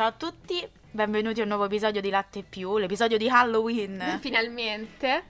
Ciao 0.00 0.08
a 0.08 0.12
tutti, 0.12 0.66
benvenuti 0.92 1.40
a 1.40 1.42
un 1.42 1.50
nuovo 1.50 1.66
episodio 1.66 2.00
di 2.00 2.08
Latte 2.08 2.42
Più, 2.42 2.78
l'episodio 2.78 3.18
di 3.18 3.28
Halloween. 3.28 4.16
Finalmente. 4.22 5.24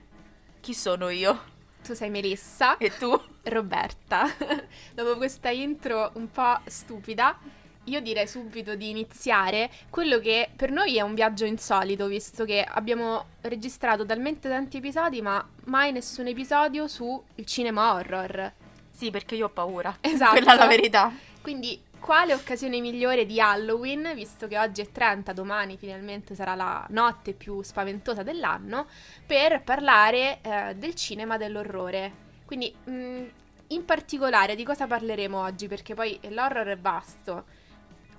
Chi 0.61 0.73
sono 0.73 1.09
io? 1.09 1.37
Tu 1.83 1.93
sei 1.93 2.09
Melissa. 2.09 2.77
E 2.77 2.89
tu? 2.95 3.21
Roberta. 3.43 4.33
Dopo 4.95 5.17
questa 5.17 5.49
intro 5.49 6.11
un 6.13 6.31
po' 6.31 6.57
stupida, 6.67 7.37
io 7.83 7.99
direi 7.99 8.25
subito 8.29 8.75
di 8.75 8.89
iniziare 8.89 9.69
quello 9.89 10.19
che 10.19 10.49
per 10.55 10.71
noi 10.71 10.95
è 10.95 11.01
un 11.01 11.15
viaggio 11.15 11.43
insolito, 11.43 12.07
visto 12.07 12.45
che 12.45 12.63
abbiamo 12.63 13.25
registrato 13.41 14.05
talmente 14.05 14.47
tanti 14.47 14.77
episodi, 14.77 15.21
ma 15.21 15.45
mai 15.65 15.91
nessun 15.91 16.27
episodio 16.27 16.87
sul 16.87 17.21
cinema 17.43 17.95
horror. 17.95 18.53
Sì, 18.89 19.11
perché 19.11 19.35
io 19.35 19.47
ho 19.47 19.49
paura. 19.49 19.97
Esatto. 19.99 20.31
Quella 20.31 20.53
è 20.53 20.55
la 20.55 20.67
verità. 20.67 21.11
Quindi, 21.41 21.89
quale 22.01 22.33
occasione 22.33 22.81
migliore 22.81 23.25
di 23.25 23.39
Halloween, 23.39 24.11
visto 24.15 24.47
che 24.47 24.57
oggi 24.57 24.81
è 24.81 24.91
30, 24.91 25.31
domani 25.33 25.77
finalmente 25.77 26.35
sarà 26.35 26.55
la 26.55 26.85
notte 26.89 27.33
più 27.33 27.61
spaventosa 27.61 28.23
dell'anno, 28.23 28.87
per 29.25 29.61
parlare 29.61 30.39
eh, 30.41 30.75
del 30.75 30.95
cinema 30.95 31.37
dell'orrore. 31.37 32.29
Quindi, 32.43 32.73
mh, 32.83 33.23
in 33.67 33.85
particolare, 33.85 34.55
di 34.55 34.65
cosa 34.65 34.87
parleremo 34.87 35.39
oggi? 35.39 35.67
Perché 35.67 35.93
poi 35.93 36.19
l'horror 36.29 36.67
è 36.67 36.77
vasto. 36.77 37.45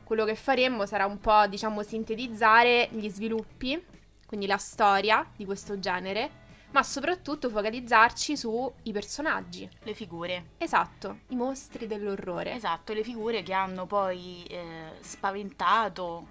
Quello 0.05 0.25
che 0.25 0.37
faremo 0.37 0.87
sarà 0.87 1.05
un 1.05 1.19
po', 1.19 1.47
diciamo, 1.49 1.83
sintetizzare 1.83 2.89
gli 2.93 3.09
sviluppi, 3.09 3.85
quindi 4.27 4.47
la 4.47 4.57
storia 4.57 5.29
di 5.37 5.45
questo 5.45 5.79
genere, 5.79 6.42
ma 6.73 6.83
soprattutto 6.83 7.49
focalizzarci 7.49 8.37
sui 8.37 8.93
personaggi. 8.93 9.69
Le 9.83 9.95
figure. 9.95 10.45
Esatto, 10.59 11.21
i 11.29 11.37
mostri 11.37 11.87
dell'orrore. 11.87 12.55
Esatto, 12.55 12.93
le 12.93 13.03
figure 13.03 13.43
che 13.43 13.53
hanno 13.53 13.87
poi 13.87 14.45
eh, 14.49 14.93
spaventato 15.01 16.27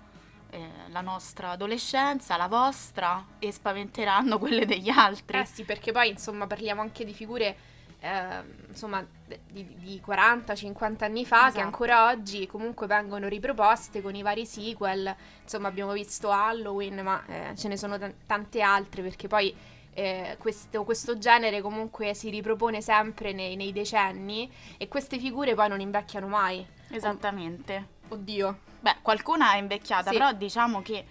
eh, 0.50 0.68
la 0.90 1.02
nostra 1.02 1.52
adolescenza, 1.52 2.38
la 2.38 2.48
vostra, 2.48 3.26
e 3.40 3.52
spaventeranno 3.52 4.38
quelle 4.38 4.66
degli 4.66 4.90
altri. 4.90 5.40
Eh 5.40 5.46
sì, 5.46 5.64
perché 5.64 5.92
poi 5.92 6.10
insomma 6.10 6.48
parliamo 6.48 6.82
anche 6.82 7.06
di 7.06 7.14
figure 7.14 7.56
eh, 8.00 8.44
insomma 8.68 9.06
di, 9.48 9.76
di 9.78 10.02
40-50 10.06 11.04
anni 11.04 11.24
fa 11.24 11.38
Esatto. 11.42 11.54
che 11.54 11.62
ancora 11.62 12.08
oggi 12.10 12.48
comunque 12.48 12.88
vengono 12.88 13.28
riproposte 13.28 14.02
con 14.02 14.16
i 14.16 14.24
vari 14.24 14.46
sequel. 14.46 15.16
Insomma 15.44 15.68
abbiamo 15.68 15.92
visto 15.94 16.32
Halloween, 16.32 17.00
ma 17.04 17.24
eh, 17.28 17.56
ce 17.56 17.68
ne 17.68 17.78
sono 17.78 17.98
tan- 18.00 18.16
tante 18.26 18.62
altre 18.62 19.04
perché 19.04 19.28
poi 19.28 19.56
eh, 19.94 20.36
questo, 20.40 20.84
questo 20.84 21.18
genere 21.18 21.62
comunque 21.62 22.14
si 22.14 22.30
ripropone 22.30 22.82
sempre 22.82 23.34
nei, 23.34 23.56
nei 23.56 23.72
decenni 23.74 24.50
e 24.78 24.88
queste 24.88 25.18
figure 25.20 25.54
poi 25.56 25.70
non 25.70 25.80
invecchiano 25.82 26.28
mai. 26.28 26.66
Esattamente. 26.90 27.88
Oddio. 28.10 28.60
Beh, 28.80 28.98
qualcuna 29.02 29.54
è 29.54 29.58
invecchiata, 29.58 30.12
Sì. 30.12 30.18
però 30.18 30.32
diciamo 30.34 30.82
che 30.82 31.06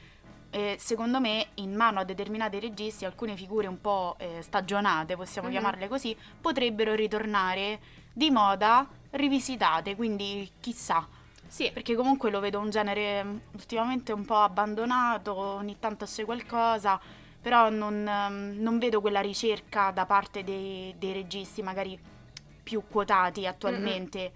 eh, 0.53 0.77
secondo 0.81 1.21
me 1.21 1.47
in 1.55 1.75
mano 1.75 2.01
a 2.01 2.05
determinati 2.05 2.59
registi 2.59 3.05
alcune 3.05 3.37
figure 3.37 3.69
un 3.69 3.81
po' 3.81 4.17
eh, 4.19 4.43
stagionate, 4.43 5.17
possiamo 5.17 5.47
Mhm. 5.47 5.53
chiamarle 5.55 5.89
così, 5.89 6.17
potrebbero 6.41 6.95
ritornare 6.95 7.79
di 8.13 8.31
moda 8.31 8.87
rivisitate, 9.11 9.95
quindi 9.95 10.51
chissà. 10.61 11.07
Sì, 11.47 11.71
Perché 11.73 11.95
comunque 11.97 12.31
lo 12.31 12.39
vedo 12.41 12.59
un 12.61 12.71
genere 12.71 13.25
mm, 13.25 13.37
ultimamente 13.55 14.13
un 14.13 14.25
po' 14.25 14.37
abbandonato, 14.37 15.35
ogni 15.37 15.79
tanto 15.81 16.05
c'è 16.05 16.25
qualcosa, 16.25 17.01
però 17.41 17.71
non, 17.71 18.07
ehm, 18.07 18.57
non 18.59 18.79
vedo 18.79 19.01
quella 19.01 19.21
ricerca 19.21 19.91
da 19.91 20.07
parte 20.07 20.45
dei, 20.45 20.95
dei 20.99 21.13
registi 21.13 21.63
magari 21.63 21.99
più 22.63 22.83
quotati 22.89 23.47
attualmente. 23.47 24.33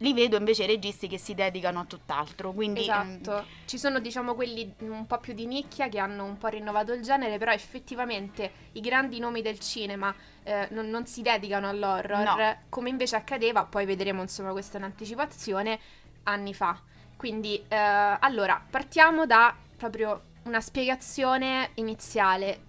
Li 0.00 0.12
vedo 0.14 0.36
invece 0.36 0.64
registi 0.64 1.08
che 1.08 1.18
si 1.18 1.34
dedicano 1.34 1.80
a 1.80 1.84
tutt'altro, 1.84 2.52
quindi 2.52 2.80
mm, 2.82 2.82
Esatto, 2.82 3.44
ci 3.64 3.78
sono 3.78 3.98
diciamo 3.98 4.34
quelli 4.36 4.72
un 4.80 5.06
po' 5.08 5.18
più 5.18 5.32
di 5.34 5.44
nicchia 5.44 5.88
che 5.88 5.98
hanno 5.98 6.24
un 6.24 6.38
po' 6.38 6.46
rinnovato 6.46 6.92
il 6.92 7.02
genere, 7.02 7.36
però 7.36 7.50
effettivamente 7.50 8.52
i 8.72 8.80
grandi 8.80 9.18
nomi 9.18 9.42
del 9.42 9.58
cinema 9.58 10.14
eh, 10.44 10.68
non, 10.70 10.88
non 10.88 11.04
si 11.06 11.20
dedicano 11.22 11.68
all'horror, 11.68 12.22
No. 12.22 12.56
come 12.68 12.90
invece 12.90 13.16
accadeva, 13.16 13.64
poi 13.64 13.86
vedremo 13.86 14.22
insomma 14.22 14.52
questa 14.52 14.76
è 14.78 14.80
un'anticipazione, 14.80 15.78
anni 16.24 16.54
fa. 16.54 16.80
Quindi 17.16 17.60
eh, 17.66 17.76
allora 17.76 18.62
partiamo 18.70 19.26
da 19.26 19.52
proprio 19.76 20.22
una 20.48 20.60
spiegazione 20.60 21.70
iniziale. 21.74 22.66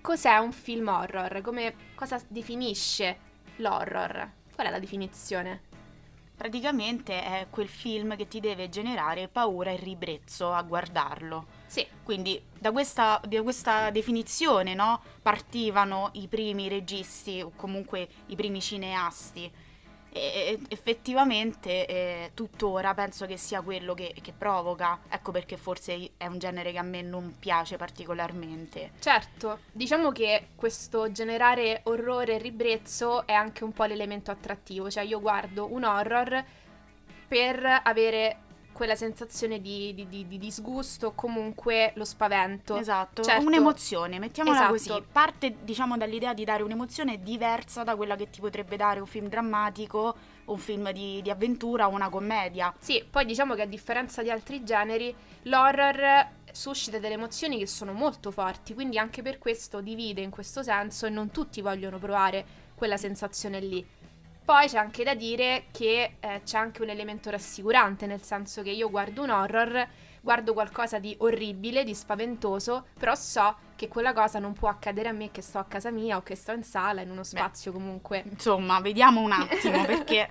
Cos'è 0.00 0.38
un 0.38 0.52
film 0.52 0.88
horror? 0.88 1.42
Come, 1.42 1.74
cosa 1.94 2.20
definisce 2.26 3.18
l'horror? 3.56 4.30
Qual 4.54 4.66
è 4.66 4.70
la 4.70 4.80
definizione? 4.80 5.70
praticamente 6.42 7.22
è 7.22 7.46
quel 7.50 7.68
film 7.68 8.16
che 8.16 8.26
ti 8.26 8.40
deve 8.40 8.68
generare 8.68 9.28
paura 9.28 9.70
e 9.70 9.76
ribrezzo 9.76 10.52
a 10.52 10.60
guardarlo. 10.62 11.46
Sì, 11.66 11.86
Quindi 12.02 12.42
da 12.58 12.72
questa, 12.72 13.20
da 13.24 13.42
questa 13.42 13.90
definizione 13.90 14.74
no, 14.74 15.00
partivano 15.22 16.08
i 16.14 16.26
primi 16.26 16.66
registi 16.68 17.40
o 17.40 17.52
comunque 17.54 18.08
i 18.26 18.34
primi 18.34 18.60
cineasti. 18.60 19.48
E 20.14 20.60
effettivamente 20.68 21.86
eh, 21.86 22.30
tuttora 22.34 22.92
penso 22.92 23.24
che 23.24 23.38
sia 23.38 23.62
quello 23.62 23.94
che, 23.94 24.14
che 24.20 24.32
provoca. 24.36 25.00
Ecco 25.08 25.32
perché 25.32 25.56
forse 25.56 26.10
è 26.18 26.26
un 26.26 26.38
genere 26.38 26.70
che 26.70 26.78
a 26.78 26.82
me 26.82 27.00
non 27.00 27.36
piace 27.38 27.76
particolarmente. 27.76 28.92
Certo, 28.98 29.60
diciamo 29.72 30.12
che 30.12 30.48
questo 30.54 31.10
generare 31.10 31.80
orrore 31.84 32.34
e 32.34 32.38
ribrezzo 32.38 33.26
è 33.26 33.32
anche 33.32 33.64
un 33.64 33.72
po' 33.72 33.84
l'elemento 33.84 34.30
attrattivo, 34.30 34.90
cioè 34.90 35.04
io 35.04 35.20
guardo 35.20 35.72
un 35.72 35.84
horror 35.84 36.44
per 37.26 37.80
avere 37.82 38.36
quella 38.72 38.94
sensazione 38.96 39.60
di, 39.60 39.94
di- 39.94 40.08
di- 40.08 40.26
di 40.26 40.38
disgusto 40.38 41.08
o 41.08 41.12
comunque 41.14 41.92
lo 41.96 42.04
spavento. 42.04 42.76
Esatto, 42.76 43.22
Certo. 43.22 43.44
un'emozione, 43.46 44.18
mettiamola 44.18 44.56
Esatto. 44.56 44.72
così. 44.72 45.04
Parte 45.12 45.56
diciamo 45.62 45.96
dall'idea 45.96 46.34
di 46.34 46.44
dare 46.44 46.62
un'emozione 46.62 47.22
diversa 47.22 47.84
da 47.84 47.94
quella 47.96 48.16
che 48.16 48.30
ti 48.30 48.40
potrebbe 48.40 48.76
dare 48.76 49.00
un 49.00 49.06
film 49.06 49.28
drammatico, 49.28 50.16
un 50.46 50.58
film 50.58 50.90
di, 50.92 51.22
di 51.22 51.30
avventura 51.30 51.86
o 51.86 51.90
una 51.90 52.08
commedia. 52.08 52.74
Sì, 52.78 53.04
poi 53.08 53.24
diciamo 53.24 53.54
che 53.54 53.62
a 53.62 53.66
differenza 53.66 54.22
di 54.22 54.30
altri 54.30 54.64
generi, 54.64 55.14
l'horror 55.42 56.26
suscita 56.50 56.98
delle 56.98 57.14
emozioni 57.14 57.58
che 57.58 57.66
sono 57.66 57.92
molto 57.92 58.30
forti, 58.30 58.74
quindi 58.74 58.98
anche 58.98 59.22
per 59.22 59.38
questo 59.38 59.80
divide 59.80 60.20
in 60.20 60.30
questo 60.30 60.62
senso 60.62 61.06
e 61.06 61.10
non 61.10 61.30
tutti 61.30 61.60
vogliono 61.60 61.98
provare 61.98 62.44
quella 62.74 62.96
sensazione 62.96 63.60
lì. 63.60 63.86
Poi 64.44 64.66
c'è 64.66 64.78
anche 64.78 65.04
da 65.04 65.14
dire 65.14 65.66
che 65.70 66.16
eh, 66.18 66.42
c'è 66.44 66.58
anche 66.58 66.82
un 66.82 66.88
elemento 66.88 67.30
rassicurante, 67.30 68.06
nel 68.06 68.22
senso 68.22 68.62
che 68.62 68.70
io 68.70 68.90
guardo 68.90 69.22
un 69.22 69.30
horror, 69.30 69.86
guardo 70.20 70.52
qualcosa 70.52 70.98
di 70.98 71.14
orribile, 71.18 71.84
di 71.84 71.94
spaventoso, 71.94 72.86
però 72.98 73.14
so 73.14 73.56
che 73.76 73.88
quella 73.88 74.12
cosa 74.12 74.38
non 74.40 74.52
può 74.52 74.68
accadere 74.68 75.08
a 75.08 75.12
me 75.12 75.30
che 75.30 75.42
sto 75.42 75.58
a 75.58 75.64
casa 75.64 75.90
mia 75.90 76.16
o 76.16 76.22
che 76.22 76.34
sto 76.34 76.52
in 76.52 76.64
sala, 76.64 77.02
in 77.02 77.10
uno 77.10 77.22
spazio 77.22 77.72
comunque. 77.72 78.24
Insomma, 78.28 78.80
vediamo 78.80 79.20
un 79.20 79.32
attimo 79.32 79.84
perché 79.86 80.30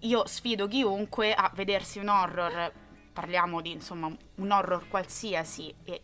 io 0.00 0.26
sfido 0.26 0.66
chiunque 0.66 1.34
a 1.34 1.50
vedersi 1.54 1.98
un 1.98 2.08
horror, 2.08 2.72
parliamo 3.12 3.60
di 3.60 3.72
insomma 3.72 4.10
un 4.36 4.50
horror 4.50 4.88
qualsiasi 4.88 5.74
e 5.84 6.02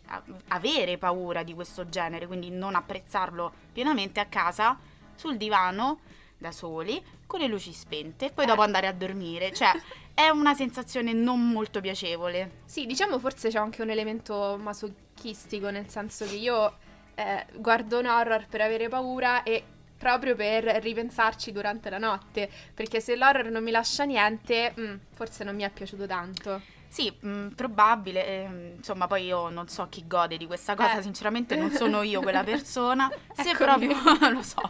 avere 0.49 0.97
paura 0.97 1.43
di 1.43 1.53
questo 1.53 1.87
genere, 1.87 2.27
quindi 2.27 2.49
non 2.49 2.75
apprezzarlo 2.75 3.51
pienamente 3.71 4.19
a 4.19 4.25
casa, 4.25 4.77
sul 5.15 5.37
divano, 5.37 5.99
da 6.37 6.51
soli, 6.51 7.03
con 7.25 7.39
le 7.39 7.47
luci 7.47 7.73
spente 7.73 8.27
e 8.27 8.31
poi 8.31 8.45
Eh. 8.45 8.47
dopo 8.47 8.61
andare 8.61 8.87
a 8.87 8.93
dormire. 8.93 9.51
Cioè, 9.53 9.71
è 10.13 10.29
una 10.29 10.53
sensazione 10.53 11.13
non 11.13 11.49
molto 11.49 11.81
piacevole. 11.81 12.61
Sì, 12.65 12.85
diciamo 12.85 13.19
forse 13.19 13.49
c'è 13.49 13.57
anche 13.57 13.81
un 13.81 13.89
elemento 13.89 14.57
masochistico, 14.61 15.69
nel 15.69 15.89
senso 15.89 16.25
che 16.25 16.35
io 16.35 16.77
eh, 17.15 17.45
guardo 17.55 17.99
un 17.99 18.05
horror 18.05 18.47
per 18.47 18.61
avere 18.61 18.87
paura 18.89 19.43
e 19.43 19.63
proprio 19.97 20.35
per 20.35 20.63
ripensarci 20.63 21.51
durante 21.51 21.89
la 21.89 21.97
notte, 21.97 22.47
perché 22.73 22.99
se 22.99 23.15
l'horror 23.15 23.49
non 23.49 23.63
mi 23.63 23.71
lascia 23.71 24.03
niente, 24.03 24.73
mm, 24.79 24.95
forse 25.13 25.43
non 25.43 25.55
mi 25.55 25.63
è 25.63 25.71
piaciuto 25.71 26.05
tanto. 26.05 26.61
Sì, 26.89 27.11
mh, 27.19 27.49
probabile, 27.49 28.25
ehm, 28.25 28.71
insomma, 28.77 29.07
poi 29.07 29.25
io 29.25 29.49
non 29.49 29.67
so 29.67 29.87
chi 29.89 30.05
gode 30.07 30.37
di 30.37 30.45
questa 30.47 30.73
cosa, 30.75 30.97
Eh. 30.97 31.01
sinceramente 31.01 31.55
non 31.55 31.71
sono 31.71 32.01
io 32.01 32.21
quella 32.21 32.43
persona. 32.45 33.11
Se 33.33 33.49
Eccomi. 33.51 33.87
proprio, 33.87 34.29
lo 34.31 34.41
so, 34.41 34.61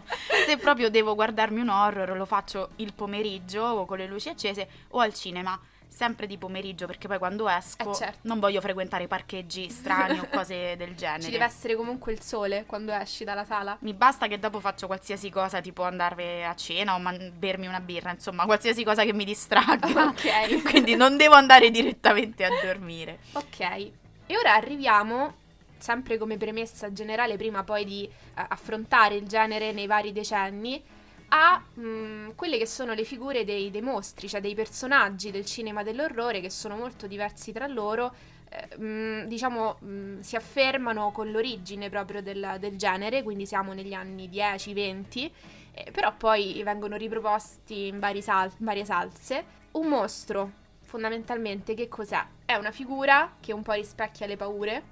se 0.45 0.57
proprio 0.57 0.89
devo 0.89 1.15
guardarmi 1.15 1.59
un 1.61 1.69
horror 1.69 2.15
lo 2.17 2.25
faccio 2.25 2.69
il 2.77 2.93
pomeriggio 2.93 3.61
o 3.61 3.85
con 3.85 3.97
le 3.97 4.07
luci 4.07 4.29
accese 4.29 4.67
o 4.89 4.99
al 4.99 5.13
cinema, 5.13 5.57
sempre 5.87 6.27
di 6.27 6.37
pomeriggio 6.37 6.85
perché 6.85 7.07
poi 7.07 7.17
quando 7.17 7.47
esco 7.49 7.91
Eh, 7.91 7.95
certo. 7.95 8.19
non 8.23 8.39
voglio 8.39 8.61
frequentare 8.61 9.07
parcheggi 9.07 9.69
strani 9.69 10.19
o 10.19 10.27
cose 10.31 10.75
del 10.77 10.95
genere. 10.95 11.23
Ci 11.23 11.31
deve 11.31 11.45
essere 11.45 11.75
comunque 11.75 12.11
il 12.13 12.21
sole 12.21 12.65
quando 12.65 12.91
esci 12.91 13.23
dalla 13.23 13.43
sala. 13.45 13.77
Mi 13.81 13.93
basta 13.93 14.27
che 14.27 14.37
dopo 14.39 14.59
faccio 14.59 14.85
qualsiasi 14.87 15.29
cosa, 15.29 15.59
tipo 15.61 15.83
andare 15.83 16.45
a 16.45 16.53
cena 16.55 16.95
o 16.95 16.99
man- 16.99 17.31
bermi 17.35 17.67
una 17.67 17.79
birra, 17.79 18.11
insomma, 18.11 18.45
qualsiasi 18.45 18.83
cosa 18.83 19.03
che 19.03 19.13
mi 19.13 19.25
distragga. 19.25 19.85
Ok. 20.07 20.61
Quindi 20.69 20.95
non 20.95 21.17
devo 21.17 21.35
andare 21.35 21.69
direttamente 21.71 22.43
a 22.45 22.49
dormire. 22.63 23.19
Ok, 23.33 23.59
e 23.59 24.37
ora 24.37 24.53
arriviamo, 24.53 25.35
sempre 25.77 26.17
come 26.17 26.37
premessa 26.37 26.91
generale, 26.93 27.37
prima 27.37 27.63
poi 27.63 27.85
di 27.85 28.03
eh, 28.05 28.11
affrontare 28.47 29.15
il 29.15 29.27
genere 29.27 29.71
nei 29.71 29.87
vari 29.87 30.11
decenni, 30.11 30.81
a 31.29 31.61
mm, 31.79 32.29
quelle 32.35 32.57
che 32.57 32.65
sono 32.65 32.93
le 32.93 33.03
figure 33.03 33.43
dei, 33.43 33.69
dei 33.69 33.81
mostri, 33.81 34.29
cioè 34.29 34.41
dei 34.41 34.55
personaggi 34.55 35.31
del 35.31 35.45
cinema 35.45 35.83
dell'orrore 35.83 36.39
che 36.39 36.49
sono 36.49 36.75
molto 36.75 37.07
diversi 37.07 37.51
tra 37.51 37.67
loro, 37.67 38.13
eh, 38.49 38.67
eh, 38.69 38.77
mh, 38.77 39.27
diciamo, 39.27 39.77
mh, 39.79 40.19
si 40.21 40.35
affermano 40.35 41.11
con 41.11 41.31
l'origine 41.31 41.89
proprio 41.89 42.21
del, 42.21 42.57
del, 42.59 42.77
genere, 42.77 43.23
quindi 43.23 43.45
siamo 43.45 43.73
negli 43.73 43.93
anni 43.93 44.29
10-20, 44.29 45.31
eh, 45.73 45.91
però 45.91 46.15
poi 46.15 46.61
vengono 46.63 46.95
riproposti 46.95 47.87
in, 47.87 47.99
sal- 48.21 48.51
varie 48.57 48.85
salse. 48.85 49.55
Un 49.71 49.87
mostro, 49.87 50.51
fondamentalmente, 50.81 51.73
che 51.73 51.87
cos'è? 51.87 52.25
È 52.45 52.55
una 52.55 52.71
figura 52.71 53.35
che 53.39 53.51
un 53.51 53.63
po' 53.63 53.73
rispecchia 53.73 54.25
le 54.25 54.37
paure. 54.37 54.83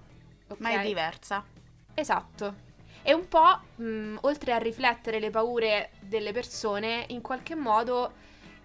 Okay? 0.48 0.58
Ma 0.60 0.82
è 0.82 0.86
diversa. 0.86 1.44
Esatto. 1.94 2.74
E 3.08 3.14
un 3.14 3.28
po', 3.28 3.60
mh, 3.76 4.18
oltre 4.22 4.52
a 4.52 4.58
riflettere 4.58 5.20
le 5.20 5.30
paure 5.30 5.92
delle 6.00 6.32
persone, 6.32 7.06
in 7.10 7.22
qualche 7.22 7.54
modo 7.54 8.14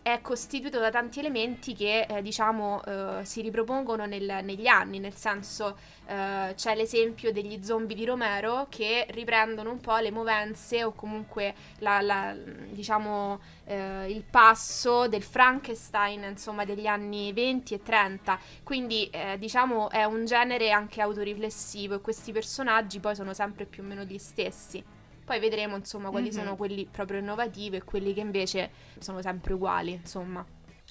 è 0.02 0.20
costituito 0.22 0.78
da 0.78 0.90
tanti 0.90 1.18
elementi 1.18 1.74
che 1.74 2.06
eh, 2.08 2.22
diciamo 2.22 2.82
eh, 2.84 3.24
si 3.24 3.42
ripropongono 3.42 4.06
nel, 4.06 4.40
negli 4.42 4.66
anni, 4.66 4.98
nel 4.98 5.14
senso 5.14 5.76
eh, 6.06 6.54
c'è 6.54 6.74
l'esempio 6.74 7.32
degli 7.32 7.62
zombie 7.62 7.94
di 7.94 8.04
Romero 8.04 8.66
che 8.70 9.06
riprendono 9.10 9.70
un 9.70 9.80
po' 9.80 9.96
le 9.98 10.10
movenze 10.10 10.84
o 10.84 10.92
comunque 10.92 11.54
la, 11.78 12.00
la, 12.00 12.34
diciamo, 12.70 13.40
eh, 13.64 14.10
il 14.10 14.22
passo 14.22 15.06
del 15.06 15.22
Frankenstein 15.22 16.24
insomma 16.24 16.64
degli 16.64 16.86
anni 16.86 17.32
20 17.32 17.74
e 17.74 17.82
30 17.82 18.38
quindi 18.62 19.08
eh, 19.10 19.36
diciamo 19.38 19.90
è 19.90 20.04
un 20.04 20.24
genere 20.24 20.70
anche 20.70 21.02
autoriflessivo 21.02 21.96
e 21.96 22.00
questi 22.00 22.32
personaggi 22.32 23.00
poi 23.00 23.14
sono 23.14 23.34
sempre 23.34 23.66
più 23.66 23.82
o 23.82 23.86
meno 23.86 24.04
gli 24.04 24.18
stessi 24.18 24.82
poi 25.30 25.38
vedremo, 25.38 25.76
insomma, 25.76 26.10
quali 26.10 26.30
mm-hmm. 26.30 26.38
sono 26.38 26.56
quelli 26.56 26.88
proprio 26.90 27.20
innovativi 27.20 27.76
e 27.76 27.84
quelli 27.84 28.12
che 28.12 28.18
invece 28.18 28.72
sono 28.98 29.22
sempre 29.22 29.52
uguali, 29.52 29.92
insomma. 29.92 30.44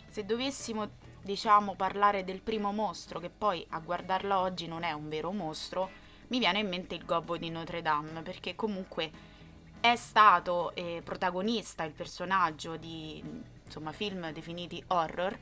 Se 0.08 0.24
dovessimo, 0.24 0.92
diciamo, 1.22 1.76
parlare 1.76 2.24
del 2.24 2.40
primo 2.40 2.72
mostro, 2.72 3.20
che 3.20 3.30
poi 3.30 3.66
a 3.72 3.80
guardarlo 3.80 4.38
oggi 4.38 4.66
non 4.66 4.84
è 4.84 4.94
un 4.94 5.10
vero 5.10 5.34
mostro, 5.34 5.90
mi 6.30 6.40
viene 6.40 6.60
in 6.60 6.70
mente 6.70 6.96
il 6.96 7.04
gobbo 7.04 7.36
di 7.36 7.50
Notre 7.50 7.82
Dame, 7.82 8.22
perché 8.22 8.56
comunque 8.56 9.12
è 9.82 9.98
stato 9.98 10.74
eh, 10.74 11.02
protagonista 11.04 11.84
il 11.84 11.92
personaggio 11.92 12.78
di 12.78 13.22
insomma 13.66 13.92
film 13.92 14.32
definiti 14.32 14.82
horror 14.88 15.38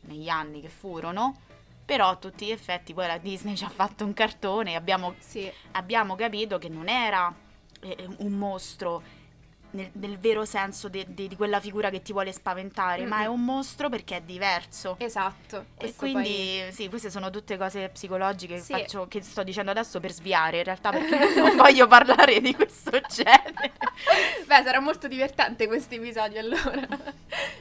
negli 0.00 0.28
anni 0.28 0.60
che 0.62 0.68
furono 0.68 1.36
però 1.84 2.08
a 2.08 2.16
tutti 2.16 2.46
gli 2.46 2.50
effetti 2.50 2.92
poi 2.92 3.06
la 3.06 3.16
Disney 3.16 3.56
ci 3.56 3.64
ha 3.64 3.70
fatto 3.70 4.04
un 4.04 4.12
cartone 4.12 4.72
e 4.72 4.74
abbiamo, 4.74 5.14
sì. 5.20 5.50
abbiamo 5.72 6.16
capito 6.16 6.58
che 6.58 6.68
non 6.68 6.86
era 6.86 7.34
un 8.18 8.32
mostro 8.32 9.02
nel, 9.70 9.90
nel, 9.92 10.18
vero 10.18 10.44
senso 10.44 10.88
de, 10.88 11.04
de, 11.08 11.28
di 11.28 11.36
quella 11.36 11.60
figura 11.60 11.90
che 11.90 12.00
ti 12.00 12.12
vuole 12.12 12.32
spaventare, 12.32 13.00
mm-hmm. 13.00 13.08
ma 13.08 13.22
è 13.22 13.26
un 13.26 13.44
mostro 13.44 13.88
perché 13.88 14.16
è 14.16 14.22
diverso. 14.22 14.96
Esatto. 14.98 15.66
E 15.76 15.94
quindi, 15.94 16.60
poi... 16.62 16.72
sì, 16.72 16.88
queste 16.88 17.10
sono 17.10 17.30
tutte 17.30 17.56
cose 17.56 17.88
psicologiche 17.88 18.58
sì. 18.58 18.72
che, 18.72 18.80
faccio, 18.80 19.08
che 19.08 19.22
sto 19.22 19.42
dicendo 19.42 19.70
adesso 19.70 20.00
per 20.00 20.12
sviare, 20.12 20.58
in 20.58 20.64
realtà 20.64 20.90
perché 20.90 21.34
non 21.40 21.56
voglio 21.56 21.86
parlare 21.86 22.40
di 22.40 22.54
questo 22.54 22.90
genere. 23.08 23.72
Beh, 24.46 24.62
sarà 24.62 24.80
molto 24.80 25.08
divertente 25.08 25.66
questo 25.66 25.94
episodio 25.94 26.40
allora. 26.40 26.86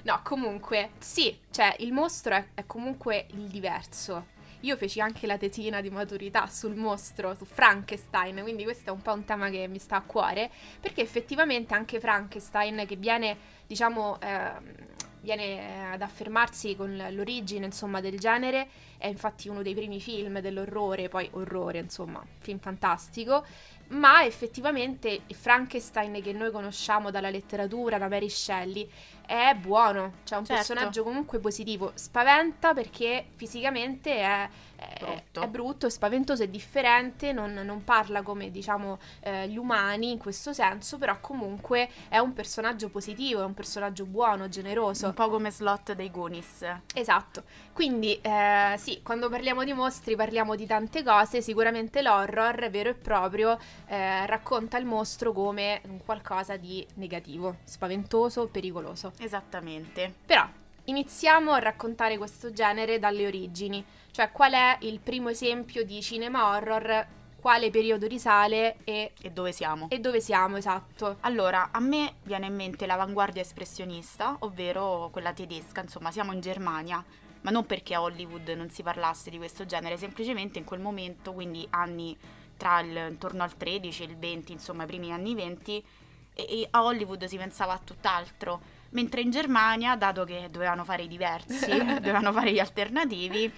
no, 0.03 0.19
comunque, 0.23 0.91
sì, 0.99 1.37
cioè 1.51 1.75
il 1.79 1.91
mostro 1.91 2.35
è, 2.35 2.45
è 2.53 2.65
comunque 2.65 3.25
il 3.31 3.47
diverso 3.47 4.35
io 4.67 4.75
feci 4.75 4.99
anche 4.99 5.25
la 5.27 5.37
tesina 5.37 5.79
di 5.79 5.89
maturità 5.89 6.45
sul 6.47 6.75
mostro, 6.75 7.33
su 7.35 7.45
Frankenstein, 7.45 8.41
quindi 8.41 8.63
questo 8.63 8.89
è 8.89 8.93
un 8.93 9.01
po' 9.01 9.13
un 9.13 9.23
tema 9.23 9.49
che 9.49 9.67
mi 9.67 9.79
sta 9.79 9.95
a 9.95 10.01
cuore, 10.01 10.51
perché 10.81 11.01
effettivamente 11.01 11.73
anche 11.73 12.01
Frankenstein 12.01 12.85
che 12.85 12.97
viene, 12.97 13.37
diciamo, 13.65 14.19
eh, 14.19 14.95
viene 15.21 15.91
ad 15.91 16.01
affermarsi 16.01 16.75
con 16.75 16.95
l'origine, 17.11 17.65
insomma, 17.65 18.01
del 18.01 18.19
genere, 18.19 18.67
è 18.97 19.07
infatti 19.07 19.47
uno 19.47 19.61
dei 19.61 19.73
primi 19.73 20.01
film 20.01 20.39
dell'orrore, 20.39 21.07
poi 21.07 21.29
orrore, 21.33 21.79
insomma, 21.79 22.23
film 22.39 22.59
fantastico, 22.59 23.45
ma 23.89 24.25
effettivamente 24.25 25.21
Frankenstein 25.31 26.21
che 26.21 26.33
noi 26.33 26.51
conosciamo 26.51 27.09
dalla 27.09 27.29
letteratura, 27.29 27.97
da 27.97 28.09
Mary 28.09 28.29
Shelley, 28.29 28.89
è 29.27 29.53
buono, 29.59 30.13
cioè 30.23 30.39
un 30.39 30.45
certo. 30.45 30.73
personaggio 30.73 31.03
comunque 31.03 31.39
positivo. 31.39 31.91
Spaventa 31.93 32.73
perché 32.73 33.25
fisicamente 33.35 34.15
è, 34.15 34.49
è 34.77 34.97
brutto, 34.99 35.41
è, 35.41 35.47
brutto, 35.47 35.85
è 35.85 35.89
spaventoso, 35.89 36.43
è 36.43 36.47
differente, 36.47 37.33
non, 37.33 37.53
non 37.53 37.83
parla 37.83 38.21
come 38.21 38.49
diciamo 38.49 38.97
eh, 39.19 39.47
gli 39.49 39.57
umani 39.57 40.11
in 40.11 40.17
questo 40.17 40.53
senso, 40.53 40.97
però 40.97 41.19
comunque 41.19 41.89
è 42.07 42.19
un 42.19 42.31
personaggio 42.31 42.87
positivo, 42.89 43.41
è 43.41 43.43
un 43.43 43.53
personaggio 43.53 44.05
buono, 44.05 44.47
generoso. 44.47 45.07
Un 45.07 45.13
po' 45.13 45.29
come 45.29 45.51
slot 45.51 45.91
dei 45.93 46.09
Goonies. 46.09 46.65
Esatto, 46.93 47.43
quindi 47.73 48.17
eh, 48.21 48.75
sì, 48.77 49.01
quando 49.03 49.27
parliamo 49.27 49.65
di 49.65 49.73
mostri 49.73 50.15
parliamo 50.15 50.55
di 50.55 50.65
tante 50.65 51.03
cose, 51.03 51.41
sicuramente 51.41 52.01
l'horror 52.01 52.69
vero 52.69 52.89
e 52.89 52.93
proprio 52.93 53.59
eh, 53.87 54.25
racconta 54.25 54.77
il 54.77 54.85
mostro 54.85 55.33
come 55.33 55.81
un 55.89 55.99
qualcosa 56.03 56.55
di 56.55 56.85
negativo, 56.93 57.57
spaventoso, 57.65 58.47
pericoloso. 58.47 59.11
Esattamente. 59.19 60.13
Però 60.25 60.47
iniziamo 60.85 61.51
a 61.51 61.59
raccontare 61.59 62.17
questo 62.17 62.51
genere 62.51 62.99
dalle 62.99 63.27
origini, 63.27 63.83
cioè 64.11 64.31
qual 64.31 64.53
è 64.53 64.77
il 64.81 64.99
primo 64.99 65.29
esempio 65.29 65.83
di 65.83 66.01
cinema 66.01 66.55
horror 66.55 67.15
quale 67.39 67.69
periodo 67.69 68.07
risale 68.07 68.77
e, 68.83 69.13
e, 69.21 69.31
dove 69.31 69.51
siamo. 69.51 69.87
E 69.89 69.99
dove 69.99 70.19
siamo, 70.19 70.57
esatto. 70.57 71.17
Allora, 71.21 71.69
a 71.71 71.79
me 71.79 72.15
viene 72.23 72.47
in 72.47 72.55
mente 72.55 72.85
l'avanguardia 72.85 73.41
espressionista, 73.41 74.35
ovvero 74.39 75.09
quella 75.11 75.33
tedesca, 75.33 75.81
insomma, 75.81 76.11
siamo 76.11 76.33
in 76.33 76.41
Germania, 76.41 77.03
ma 77.41 77.51
non 77.51 77.65
perché 77.65 77.93
a 77.93 78.01
Hollywood 78.01 78.49
non 78.49 78.69
si 78.69 78.83
parlasse 78.83 79.29
di 79.29 79.37
questo 79.37 79.65
genere, 79.65 79.97
semplicemente 79.97 80.57
in 80.57 80.65
quel 80.65 80.79
momento, 80.79 81.31
quindi 81.31 81.65
anni 81.69 82.17
tra 82.57 82.79
il, 82.79 83.11
intorno 83.11 83.43
al 83.43 83.55
13 83.55 84.03
e 84.03 84.05
il 84.07 84.17
20, 84.17 84.51
insomma, 84.51 84.83
i 84.83 84.87
primi 84.87 85.13
anni 85.13 85.35
20, 85.35 85.85
e, 86.33 86.41
e 86.41 86.67
a 86.71 86.83
Hollywood 86.83 87.23
si 87.25 87.37
pensava 87.37 87.73
a 87.73 87.79
tutt'altro 87.81 88.76
Mentre 88.89 89.21
in 89.21 89.31
Germania, 89.31 89.95
dato 89.95 90.23
che 90.23 90.47
dovevano 90.49 90.83
fare 90.83 91.03
i 91.03 91.07
diversi, 91.07 91.69
dovevano 91.77 92.31
fare 92.31 92.51
gli 92.51 92.59
alternativi, 92.59 93.51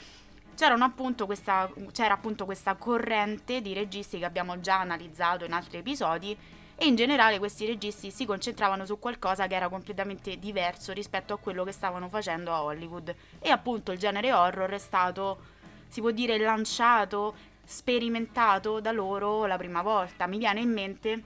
appunto 0.62 1.26
questa, 1.26 1.72
c'era 1.92 2.16
appunto 2.16 2.46
questa 2.46 2.76
corrente 2.76 3.62
di 3.62 3.74
registi 3.74 4.20
che 4.20 4.26
abbiamo 4.26 4.60
già 4.60 4.80
analizzato 4.80 5.46
in 5.46 5.54
altri 5.54 5.78
episodi 5.78 6.38
e 6.76 6.86
in 6.86 6.96
generale 6.96 7.40
questi 7.40 7.66
registi 7.66 8.10
si 8.10 8.26
concentravano 8.26 8.86
su 8.86 9.00
qualcosa 9.00 9.48
che 9.48 9.56
era 9.56 9.70
completamente 9.70 10.38
diverso 10.38 10.94
rispetto 10.94 11.34
a 11.34 11.38
quello 11.38 11.64
che 11.64 11.72
stavano 11.72 12.08
facendo 12.10 12.54
a 12.54 12.64
Hollywood 12.64 13.14
e 13.40 13.50
appunto 13.50 13.92
il 13.92 14.00
genere 14.00 14.32
horror 14.34 14.70
è 14.70 14.78
stato, 14.78 15.40
si 15.88 16.00
può 16.00 16.12
dire, 16.12 16.38
lanciato, 16.38 17.36
sperimentato 17.64 18.80
da 18.80 18.92
loro 18.92 19.46
la 19.46 19.58
prima 19.58 19.82
volta. 19.82 20.26
Mi 20.26 20.38
viene 20.38 20.62
in 20.62 20.72
mente 20.72 21.24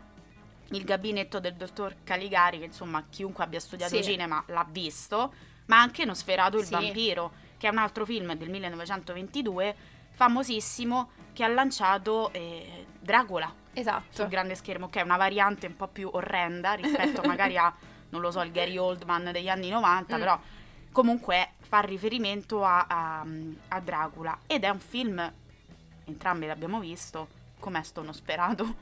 il 0.76 0.84
gabinetto 0.84 1.40
del 1.40 1.54
dottor 1.54 1.96
Caligari, 2.04 2.60
che 2.60 2.66
insomma 2.66 3.04
chiunque 3.10 3.44
abbia 3.44 3.60
studiato 3.60 3.96
sì. 3.96 4.04
cinema 4.04 4.44
l'ha 4.48 4.66
visto, 4.70 5.34
ma 5.66 5.80
anche 5.80 6.06
Nosferatu 6.06 6.58
il 6.58 6.66
sì. 6.66 6.72
vampiro, 6.72 7.32
che 7.58 7.68
è 7.68 7.72
un 7.72 7.78
altro 7.78 8.06
film 8.06 8.34
del 8.36 8.50
1922, 8.50 9.76
famosissimo, 10.12 11.10
che 11.34 11.44
ha 11.44 11.48
lanciato 11.48 12.32
eh, 12.34 12.86
Dracula 13.00 13.52
esatto. 13.74 14.04
sul 14.10 14.28
grande 14.28 14.56
schermo, 14.56 14.90
che 14.90 15.00
è 15.00 15.04
una 15.04 15.18
variante 15.18 15.68
un 15.68 15.76
po' 15.76 15.88
più 15.88 16.10
orrenda 16.12 16.74
rispetto 16.74 17.22
magari 17.28 17.58
a, 17.58 17.74
non 18.10 18.22
lo 18.22 18.32
so, 18.32 18.42
il 18.42 18.52
Gary 18.52 18.78
Oldman 18.78 19.32
degli 19.32 19.50
anni 19.50 19.70
90, 19.70 20.16
mm. 20.16 20.20
però 20.20 20.40
comunque 20.92 21.54
fa 21.60 21.80
riferimento 21.80 22.64
a, 22.64 22.86
a, 22.88 23.26
a 23.70 23.80
Dracula 23.80 24.40
ed 24.46 24.64
è 24.64 24.70
un 24.70 24.80
film, 24.80 25.34
entrambi 26.06 26.46
l'abbiamo 26.46 26.80
visto, 26.80 27.28
come 27.60 27.82
sto 27.84 28.04
Nosferatu 28.04 28.76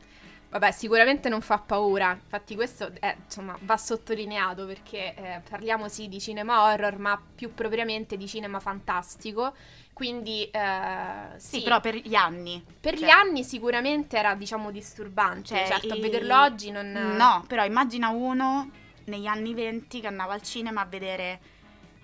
Vabbè, 0.51 0.71
sicuramente 0.71 1.29
non 1.29 1.39
fa 1.39 1.59
paura, 1.59 2.11
infatti 2.11 2.55
questo 2.55 2.91
è, 2.99 3.15
insomma, 3.23 3.57
va 3.61 3.77
sottolineato 3.77 4.65
perché 4.65 5.15
eh, 5.15 5.41
parliamo 5.49 5.87
sì 5.87 6.09
di 6.09 6.19
cinema 6.19 6.65
horror, 6.65 6.97
ma 6.97 7.21
più 7.35 7.53
propriamente 7.53 8.17
di 8.17 8.27
cinema 8.27 8.59
fantastico, 8.59 9.53
quindi 9.93 10.43
eh, 10.51 11.37
sì, 11.37 11.59
sì, 11.59 11.63
però 11.63 11.79
per 11.79 11.95
gli 11.95 12.15
anni. 12.15 12.61
Per 12.81 12.97
cioè. 12.97 13.07
gli 13.07 13.09
anni 13.09 13.45
sicuramente 13.45 14.17
era, 14.17 14.35
diciamo, 14.35 14.71
disturbante, 14.71 15.55
cioè, 15.55 15.67
certo, 15.67 15.87
e... 15.87 15.97
a 15.97 16.01
vederlo 16.01 16.41
oggi 16.41 16.69
non... 16.69 16.91
No, 16.91 17.45
però 17.47 17.63
immagina 17.63 18.09
uno 18.09 18.69
negli 19.05 19.27
anni 19.27 19.53
venti 19.53 20.01
che 20.01 20.07
andava 20.07 20.33
al 20.33 20.41
cinema 20.41 20.81
a 20.81 20.85
vedere 20.85 21.39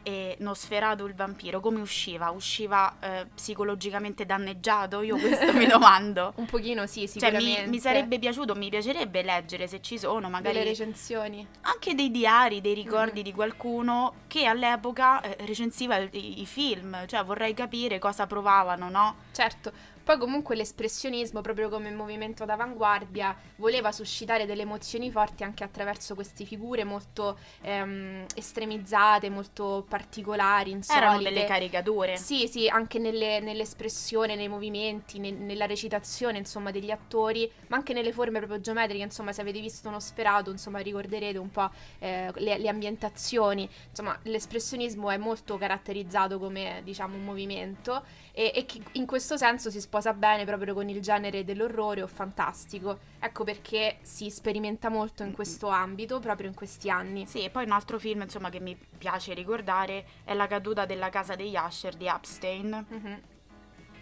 e 0.07 0.37
Nosferatu 0.39 1.05
il 1.05 1.13
vampiro 1.13 1.59
come 1.59 1.81
usciva? 1.81 2.29
Usciva 2.29 2.95
eh, 3.01 3.25
psicologicamente 3.35 4.25
danneggiato? 4.25 5.01
Io 5.01 5.17
questo 5.17 5.51
mi 5.51 5.67
domando. 5.67 6.31
Un 6.37 6.45
pochino 6.45 6.87
sì, 6.87 7.07
sicuramente. 7.07 7.51
Cioè 7.51 7.63
mi, 7.65 7.69
mi, 7.71 7.77
sarebbe 7.77 8.17
piaciuto, 8.17 8.55
mi 8.55 8.69
piacerebbe 8.69 9.21
leggere 9.21 9.67
se 9.67 9.81
ci 9.81 9.99
sono 9.99 10.29
magari... 10.29 10.59
Delle 10.59 10.69
recensioni. 10.69 11.45
Anche 11.63 11.93
dei 11.93 12.09
diari, 12.09 12.61
dei 12.61 12.73
ricordi 12.73 13.19
mm. 13.19 13.23
di 13.23 13.33
qualcuno 13.33 14.13
che 14.27 14.45
all'epoca 14.45 15.19
eh, 15.19 15.45
recensiva 15.45 15.97
i, 15.97 16.39
i 16.39 16.45
film. 16.45 17.05
Cioè 17.05 17.25
vorrei 17.25 17.53
capire 17.53 17.99
cosa 17.99 18.27
provavano, 18.27 18.89
no? 18.89 19.15
Certo, 19.33 19.73
poi 20.07 20.17
comunque 20.17 20.55
l'espressionismo, 20.55 21.41
proprio 21.41 21.67
come 21.67 21.91
movimento 21.91 22.45
d'avanguardia, 22.45 23.35
voleva 23.57 23.91
suscitare 23.91 24.45
delle 24.45 24.61
emozioni 24.61 25.11
forti 25.11 25.43
anche 25.43 25.65
attraverso 25.65 26.15
queste 26.15 26.45
figure 26.45 26.85
molto 26.85 27.37
ehm, 27.59 28.23
estremizzate, 28.33 29.29
molto 29.29 29.85
particolari, 29.85 30.71
insolite. 30.71 31.05
Erano 31.05 31.21
delle 31.21 31.43
caricature. 31.43 32.15
Sì, 32.15 32.47
sì, 32.47 32.69
anche 32.69 32.99
nelle, 32.99 33.41
nell'espressione, 33.41 34.35
nei 34.35 34.47
movimenti, 34.47 35.19
ne- 35.19 35.31
nella 35.31 35.65
recitazione, 35.65 36.37
insomma, 36.37 36.71
degli 36.71 36.89
attori, 36.89 37.51
ma 37.67 37.75
anche 37.75 37.91
nelle 37.91 38.13
forme 38.13 38.37
proprio 38.37 38.61
geometriche, 38.61 39.03
insomma, 39.03 39.33
se 39.33 39.41
avete 39.41 39.59
visto 39.59 39.89
uno 39.89 39.99
sferato, 39.99 40.51
insomma, 40.51 40.79
ricorderete 40.79 41.37
un 41.37 41.51
po' 41.51 41.69
eh, 41.99 42.31
le, 42.33 42.57
le 42.57 42.69
ambientazioni, 42.69 43.69
insomma, 43.89 44.17
l'espressionismo 44.21 45.09
è 45.09 45.17
molto 45.17 45.57
caratterizzato 45.57 46.39
come, 46.39 46.79
diciamo, 46.85 47.17
un 47.17 47.25
movimento 47.25 48.05
e, 48.37 48.51
e 48.53 48.65
che 48.67 48.79
in 48.91 49.07
questo 49.07 49.35
senso 49.35 49.71
si 49.71 49.81
sposa 49.81 50.13
bene 50.13 50.45
proprio 50.45 50.75
con 50.75 50.87
il 50.89 51.01
genere 51.01 51.43
dell'orrore 51.43 52.03
o 52.03 52.07
fantastico. 52.07 52.99
Ecco 53.19 53.43
perché 53.43 53.97
si 54.03 54.29
sperimenta 54.29 54.89
molto 54.89 55.23
in 55.23 55.31
questo 55.31 55.69
ambito 55.69 56.19
proprio 56.19 56.47
in 56.47 56.53
questi 56.53 56.87
anni. 56.91 57.25
Sì, 57.25 57.43
e 57.43 57.49
poi 57.49 57.63
un 57.65 57.71
altro 57.71 57.97
film 57.97 58.21
insomma 58.21 58.49
che 58.51 58.59
mi 58.59 58.77
piace 58.97 59.33
ricordare 59.33 60.05
è 60.23 60.35
La 60.35 60.45
caduta 60.45 60.85
della 60.85 61.09
casa 61.09 61.33
degli 61.33 61.55
Asher 61.55 61.95
di 61.95 62.05
Epstein. 62.05 62.85
Mhm. 62.87 63.21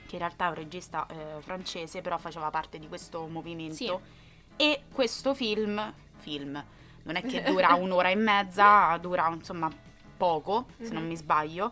che 0.08 0.16
in 0.16 0.20
realtà 0.20 0.46
è 0.46 0.50
un 0.50 0.54
regista 0.56 1.08
eh, 1.08 1.42
francese, 1.42 2.02
però 2.02 2.18
faceva 2.20 2.50
parte 2.52 2.78
di 2.78 2.88
questo 2.90 3.26
movimento. 3.28 3.76
Sì. 3.76 3.92
E 4.58 4.82
questo 4.92 5.34
film, 5.34 5.94
film, 6.18 6.64
non 7.04 7.16
è 7.16 7.24
che 7.24 7.42
dura 7.42 7.74
un'ora 7.80 8.10
e 8.10 8.16
mezza, 8.16 8.96
dura 8.98 9.28
insomma 9.34 9.72
poco, 10.18 10.68
se 10.78 10.90
non 10.94 11.04
Mhm. 11.04 11.08
mi 11.10 11.16
sbaglio, 11.16 11.72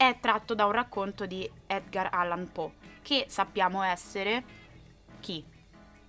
è 0.00 0.16
tratto 0.18 0.54
da 0.54 0.64
un 0.64 0.72
racconto 0.72 1.26
di 1.26 1.48
Edgar 1.66 2.08
Allan 2.10 2.50
Poe, 2.50 2.70
che 3.02 3.26
sappiamo 3.28 3.82
essere 3.82 4.42
chi? 5.20 5.44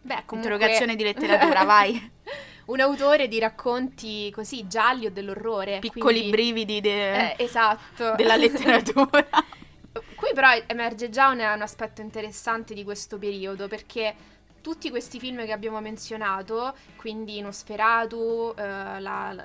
Beh, 0.02 0.24
comunque... 0.26 0.54
Interrogazione 0.54 0.96
di 0.96 1.04
letteratura, 1.04 1.66
vai. 1.66 2.12
un 2.68 2.80
autore 2.80 3.28
di 3.28 3.38
racconti 3.38 4.32
così 4.32 4.66
gialli 4.66 5.08
o 5.08 5.12
dell'orrore. 5.12 5.80
Piccoli 5.80 6.20
quindi- 6.20 6.30
brividi 6.30 6.80
de- 6.80 7.34
Eh, 7.36 7.44
esatto. 7.44 8.16
della 8.16 8.38
letteratura. 8.38 9.28
Qui 9.92 10.30
però 10.34 10.48
emerge 10.68 11.10
già 11.10 11.28
un, 11.28 11.40
un 11.40 11.62
aspetto 11.62 12.00
interessante 12.00 12.74
di 12.74 12.86
questo 12.86 13.18
periodo 13.18 13.68
perché 13.68 14.16
tutti 14.62 14.90
questi 14.90 15.20
film 15.20 15.46
che 15.46 15.52
abbiamo 15.52 15.82
menzionato, 15.82 16.76
quindi 16.96 17.42
Nosferatu, 17.42 18.54
eh, 18.56 18.62
la, 19.00 19.36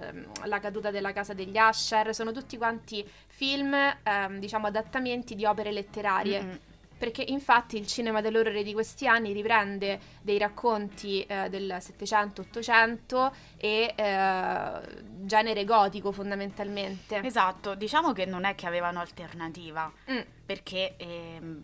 la- 0.45 0.61
caduta 0.61 0.91
della 0.91 1.13
casa 1.13 1.33
degli 1.33 1.57
Asher, 1.57 2.15
sono 2.15 2.33
tutti 2.33 2.57
quanti 2.57 3.07
film, 3.27 3.75
ehm, 3.75 4.39
diciamo, 4.39 4.67
adattamenti 4.67 5.35
di 5.35 5.45
opere 5.45 5.73
letterarie. 5.73 6.43
Mm-mm. 6.43 6.59
Perché 6.99 7.23
infatti 7.23 7.77
il 7.77 7.87
cinema 7.87 8.23
dell'orrore 8.23 8.63
di 8.63 8.73
questi 8.73 9.07
anni 9.07 9.35
riprende 9.35 10.01
dei 10.23 10.39
racconti 10.39 11.23
eh, 11.27 11.51
del 11.51 11.77
700-800 11.79 13.31
e 13.59 13.93
eh, 13.95 14.71
genere 15.21 15.65
gotico 15.67 16.11
fondamentalmente. 16.11 17.21
Esatto, 17.23 17.75
diciamo 17.75 18.13
che 18.13 18.25
non 18.25 18.45
è 18.45 18.55
che 18.55 18.67
avevano 18.67 19.01
alternativa. 19.01 19.93
Mm, 20.11 20.21
perché 20.47 20.95
ehm, 20.97 21.63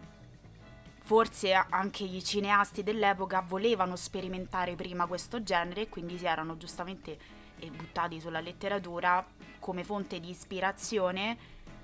forse 1.13 1.53
anche 1.53 2.05
i 2.05 2.25
cineasti 2.25 2.83
dell'epoca 2.83 3.45
volevano 3.47 3.97
sperimentare 3.97 4.75
prima 4.77 5.05
questo 5.05 5.43
genere 5.43 5.83
e 5.83 5.89
quindi 5.91 6.17
si 6.17 6.25
erano 6.25 6.57
giustamente 6.57 7.19
eh, 7.59 7.67
buttati 7.71 8.19
sulla 8.19 8.41
letteratura 8.41 9.23
come 9.59 9.85
fonte 9.85 10.21
di 10.21 10.31
ispirazione 10.31 11.37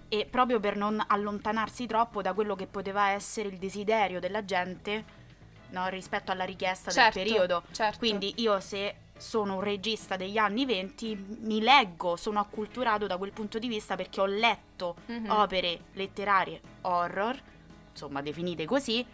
e 0.08 0.24
proprio 0.24 0.58
per 0.60 0.76
non 0.76 1.04
allontanarsi 1.06 1.84
troppo 1.86 2.22
da 2.22 2.32
quello 2.32 2.54
che 2.54 2.66
poteva 2.66 3.10
essere 3.10 3.48
il 3.50 3.58
desiderio 3.58 4.18
della 4.18 4.46
gente 4.46 5.04
no, 5.72 5.86
rispetto 5.88 6.32
alla 6.32 6.44
richiesta 6.44 6.90
certo, 6.90 7.18
del 7.18 7.28
periodo. 7.28 7.62
certo. 7.70 7.98
Quindi 7.98 8.32
io 8.36 8.58
se 8.60 8.94
sono 9.18 9.56
un 9.56 9.60
regista 9.60 10.16
degli 10.16 10.38
anni 10.38 10.64
20 10.64 11.38
mi 11.40 11.60
leggo, 11.60 12.16
sono 12.16 12.40
acculturato 12.40 13.06
da 13.06 13.18
quel 13.18 13.32
punto 13.32 13.58
di 13.58 13.68
vista 13.68 13.94
perché 13.94 14.22
ho 14.22 14.26
letto 14.26 14.96
Mhm. 15.04 15.28
opere 15.28 15.80
letterarie 15.92 16.62
horror, 16.80 17.38
insomma 17.98 18.22
definite 18.22 18.64
così, 18.64 19.04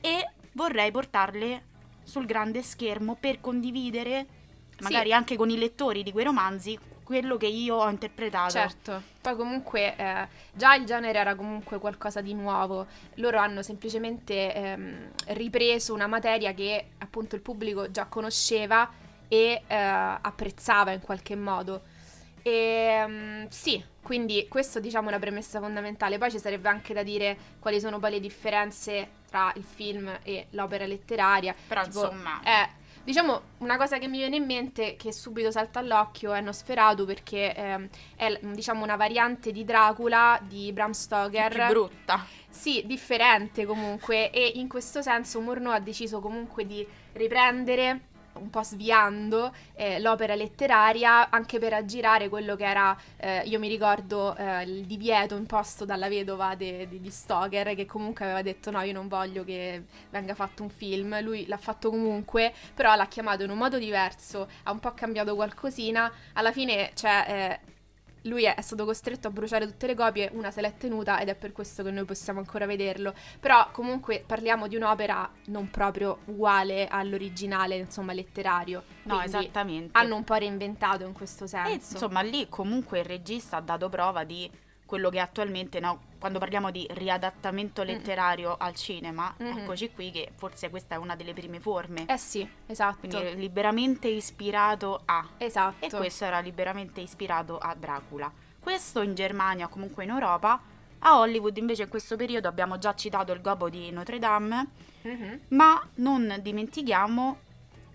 e 0.00 0.30
vorrei 0.52 0.90
portarle 0.90 1.64
sul 2.02 2.24
grande 2.24 2.62
schermo 2.62 3.16
per 3.20 3.40
condividere, 3.40 4.26
magari 4.80 5.12
anche 5.12 5.36
con 5.36 5.50
i 5.50 5.58
lettori 5.58 6.02
di 6.02 6.10
quei 6.10 6.24
romanzi, 6.24 6.78
quello 7.04 7.36
che 7.36 7.46
io 7.46 7.76
ho 7.76 7.90
interpretato. 7.90 8.52
Certo, 8.52 9.02
poi 9.20 9.36
comunque 9.36 9.94
eh, 9.96 10.28
già 10.52 10.74
il 10.74 10.86
genere 10.86 11.18
era 11.18 11.34
comunque 11.34 11.78
qualcosa 11.78 12.22
di 12.22 12.32
nuovo, 12.32 12.86
loro 13.16 13.38
hanno 13.38 13.62
semplicemente 13.62 14.54
ehm, 14.54 15.10
ripreso 15.26 15.92
una 15.92 16.06
materia 16.06 16.54
che 16.54 16.92
appunto 16.98 17.34
il 17.34 17.42
pubblico 17.42 17.90
già 17.90 18.06
conosceva 18.06 18.88
e 19.28 19.62
eh, 19.66 19.76
apprezzava 19.76 20.92
in 20.92 21.00
qualche 21.00 21.36
modo. 21.36 21.89
E 22.42 23.04
mm, 23.06 23.44
sì, 23.48 23.82
quindi 24.02 24.46
questo 24.48 24.80
diciamo 24.80 25.06
è 25.06 25.10
una 25.10 25.18
premessa 25.18 25.60
fondamentale. 25.60 26.18
Poi 26.18 26.30
ci 26.30 26.38
sarebbe 26.38 26.68
anche 26.68 26.94
da 26.94 27.02
dire 27.02 27.36
quali 27.58 27.80
sono 27.80 27.98
poi 27.98 28.12
le 28.12 28.20
differenze 28.20 29.08
tra 29.30 29.52
il 29.54 29.64
film 29.64 30.10
e 30.22 30.46
l'opera 30.50 30.86
letteraria. 30.86 31.54
Però 31.68 31.82
Tipo, 31.82 32.04
insomma, 32.04 32.40
eh, 32.42 32.68
diciamo 33.04 33.42
una 33.58 33.76
cosa 33.76 33.98
che 33.98 34.08
mi 34.08 34.18
viene 34.18 34.36
in 34.36 34.44
mente 34.44 34.96
che 34.96 35.12
subito 35.12 35.50
salta 35.50 35.78
all'occhio 35.78 36.32
è 36.32 36.40
Nosferatu 36.40 37.04
perché 37.04 37.54
ehm, 37.54 37.88
è 38.16 38.38
diciamo 38.42 38.82
una 38.82 38.96
variante 38.96 39.52
di 39.52 39.64
Dracula 39.64 40.40
di 40.42 40.72
Bram 40.72 40.92
Stoker. 40.92 41.52
più 41.52 41.66
brutta. 41.66 42.26
Sì, 42.48 42.82
differente 42.84 43.64
comunque 43.64 44.30
e 44.30 44.52
in 44.56 44.68
questo 44.68 45.02
senso 45.02 45.40
Murnau 45.40 45.72
ha 45.72 45.80
deciso 45.80 46.20
comunque 46.20 46.66
di 46.66 46.86
riprendere 47.12 48.08
un 48.34 48.50
po' 48.50 48.62
sviando 48.62 49.52
eh, 49.74 50.00
l'opera 50.00 50.34
letteraria 50.34 51.30
anche 51.30 51.58
per 51.58 51.72
aggirare 51.72 52.28
quello 52.28 52.56
che 52.56 52.64
era, 52.64 52.96
eh, 53.16 53.42
io 53.46 53.58
mi 53.58 53.68
ricordo, 53.68 54.36
eh, 54.36 54.62
il 54.62 54.86
divieto 54.86 55.36
imposto 55.36 55.84
dalla 55.84 56.08
vedova 56.08 56.54
de- 56.54 56.86
de- 56.88 57.00
di 57.00 57.10
Stoker 57.10 57.74
che 57.74 57.86
comunque 57.86 58.24
aveva 58.24 58.42
detto 58.42 58.70
no, 58.70 58.80
io 58.82 58.92
non 58.92 59.08
voglio 59.08 59.44
che 59.44 59.84
venga 60.10 60.34
fatto 60.34 60.62
un 60.62 60.70
film, 60.70 61.20
lui 61.22 61.46
l'ha 61.46 61.56
fatto 61.56 61.90
comunque, 61.90 62.52
però 62.74 62.94
l'ha 62.94 63.06
chiamato 63.06 63.42
in 63.44 63.50
un 63.50 63.58
modo 63.58 63.78
diverso, 63.78 64.48
ha 64.64 64.70
un 64.72 64.78
po' 64.80 64.92
cambiato 64.94 65.34
qualcosina, 65.34 66.10
alla 66.34 66.52
fine 66.52 66.90
cioè... 66.94 67.60
lui 68.22 68.44
è, 68.44 68.54
è 68.54 68.60
stato 68.60 68.84
costretto 68.84 69.28
a 69.28 69.30
bruciare 69.30 69.66
tutte 69.66 69.86
le 69.86 69.94
copie, 69.94 70.30
una 70.32 70.50
se 70.50 70.60
l'è 70.60 70.74
tenuta 70.76 71.20
ed 71.20 71.28
è 71.28 71.34
per 71.34 71.52
questo 71.52 71.82
che 71.82 71.90
noi 71.90 72.04
possiamo 72.04 72.38
ancora 72.40 72.66
vederlo. 72.66 73.14
Però 73.38 73.68
comunque 73.72 74.22
parliamo 74.26 74.66
di 74.66 74.76
un'opera 74.76 75.30
non 75.46 75.70
proprio 75.70 76.18
uguale 76.26 76.86
all'originale, 76.88 77.76
insomma, 77.76 78.12
letterario. 78.12 78.82
No, 79.04 79.20
esattamente. 79.22 79.96
Hanno 79.98 80.16
un 80.16 80.24
po' 80.24 80.34
reinventato 80.34 81.04
in 81.04 81.12
questo 81.12 81.44
E, 81.44 81.48
senso. 81.48 81.92
insomma, 81.94 82.20
lì 82.20 82.48
comunque 82.48 83.00
il 83.00 83.04
regista 83.04 83.56
ha 83.56 83.60
dato 83.60 83.88
prova 83.88 84.24
di 84.24 84.50
quello 84.90 85.08
che 85.08 85.20
attualmente, 85.20 85.78
no, 85.78 86.00
quando 86.18 86.40
parliamo 86.40 86.72
di 86.72 86.84
riadattamento 86.90 87.84
letterario 87.84 88.56
al 88.58 88.74
cinema, 88.74 89.32
Mhm. 89.38 89.58
eccoci 89.58 89.92
qui 89.92 90.10
che 90.10 90.32
forse 90.34 90.68
questa 90.68 90.96
è 90.96 90.98
una 90.98 91.14
delle 91.14 91.32
prime 91.32 91.60
forme. 91.60 92.06
Eh 92.06 92.16
sì, 92.16 92.46
esatto. 92.66 93.06
Quindi 93.06 93.36
liberamente 93.36 94.08
ispirato 94.08 95.02
a. 95.04 95.24
esatto. 95.38 95.86
E 95.86 95.90
questo 95.90 96.24
era 96.24 96.40
liberamente 96.40 97.00
ispirato 97.00 97.56
a 97.56 97.72
Dracula. 97.78 98.32
Questo 98.58 99.00
in 99.02 99.14
Germania, 99.14 99.68
comunque 99.68 100.02
in 100.02 100.10
Europa. 100.10 100.60
A 101.02 101.18
Hollywood 101.20 101.56
invece 101.56 101.84
in 101.84 101.88
questo 101.88 102.16
periodo 102.16 102.48
abbiamo 102.48 102.76
già 102.76 102.92
citato 102.96 103.30
il 103.32 103.40
gobbo 103.40 103.68
di 103.68 103.92
Notre 103.92 104.18
Dame, 104.18 104.66
Mhm. 105.02 105.40
ma 105.50 105.80
non 105.94 106.36
dimentichiamo 106.42 107.38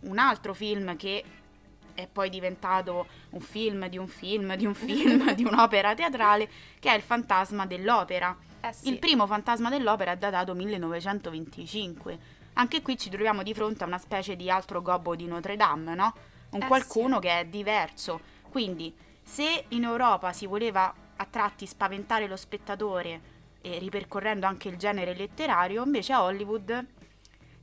un 0.03 0.17
altro 0.17 0.53
film 0.53 0.95
che 0.95 1.23
è 1.95 2.07
poi 2.07 2.29
diventato 2.29 3.07
un 3.31 3.39
film 3.39 3.87
di 3.87 3.97
un 3.97 4.07
film 4.07 4.55
di 4.55 4.65
un 4.65 4.75
film 4.75 5.33
di 5.33 5.43
un'opera 5.43 5.95
teatrale, 5.95 6.47
che 6.79 6.91
è 6.91 6.95
Il 6.95 7.01
fantasma 7.01 7.65
dell'opera. 7.65 8.37
Eh 8.61 8.73
sì. 8.73 8.89
Il 8.89 8.99
primo 8.99 9.25
fantasma 9.25 9.69
dell'opera 9.69 10.11
è 10.11 10.17
datato 10.17 10.53
1925. 10.53 12.19
Anche 12.53 12.81
qui 12.81 12.97
ci 12.97 13.09
troviamo 13.09 13.41
di 13.41 13.53
fronte 13.53 13.83
a 13.83 13.87
una 13.87 13.97
specie 13.97 14.35
di 14.35 14.49
altro 14.49 14.81
gobbo 14.81 15.15
di 15.15 15.25
Notre 15.25 15.55
Dame, 15.55 15.95
no? 15.95 16.13
Un 16.51 16.61
Eh 16.61 16.67
qualcuno 16.67 17.19
che 17.19 17.39
è 17.39 17.45
diverso. 17.45 18.21
Quindi, 18.49 18.93
se 19.23 19.65
in 19.69 19.83
Europa 19.83 20.31
si 20.31 20.45
voleva 20.45 20.93
a 21.17 21.25
tratti 21.25 21.65
spaventare 21.65 22.27
lo 22.27 22.35
spettatore, 22.35 23.33
e 23.65 23.79
ripercorrendo 23.79 24.45
anche 24.45 24.69
il 24.69 24.77
genere 24.77 25.15
letterario, 25.15 25.83
invece 25.83 26.13
a 26.13 26.23
Hollywood 26.23 26.85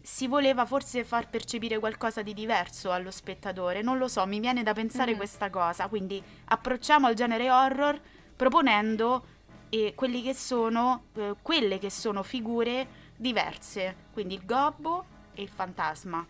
si 0.03 0.27
voleva 0.27 0.67
forse 0.67 1.05
far 1.05 1.31
percepire 1.31 1.79
qualcosa 1.79 2.23
di 2.23 2.35
diverso 2.35 2.91
allo 2.91 3.11
spettatore. 3.11 3.83
Non 3.83 3.99
lo 3.99 4.09
so, 4.09 4.27
mi 4.27 4.41
viene 4.41 4.63
da 4.63 4.73
pensare 4.73 5.13
Mhm. 5.13 5.17
questa 5.17 5.49
cosa. 5.51 5.87
Quindi 5.89 6.23
approcciamo 6.47 7.07
al 7.07 7.15
genere 7.15 7.51
horror 7.51 8.01
proponendo 8.37 9.27
eh, 9.71 9.95
quelli 9.95 10.23
che 10.23 10.35
sono, 10.35 11.05
eh, 11.15 11.35
quelle 11.41 11.79
che 11.79 11.89
sono 11.89 12.23
figure 12.23 12.87
diverse. 13.17 13.97
Quindi 14.13 14.35
il 14.35 14.45
gobbo 14.45 15.05
e 15.35 15.41
il 15.43 15.49
fantasma. 15.49 16.27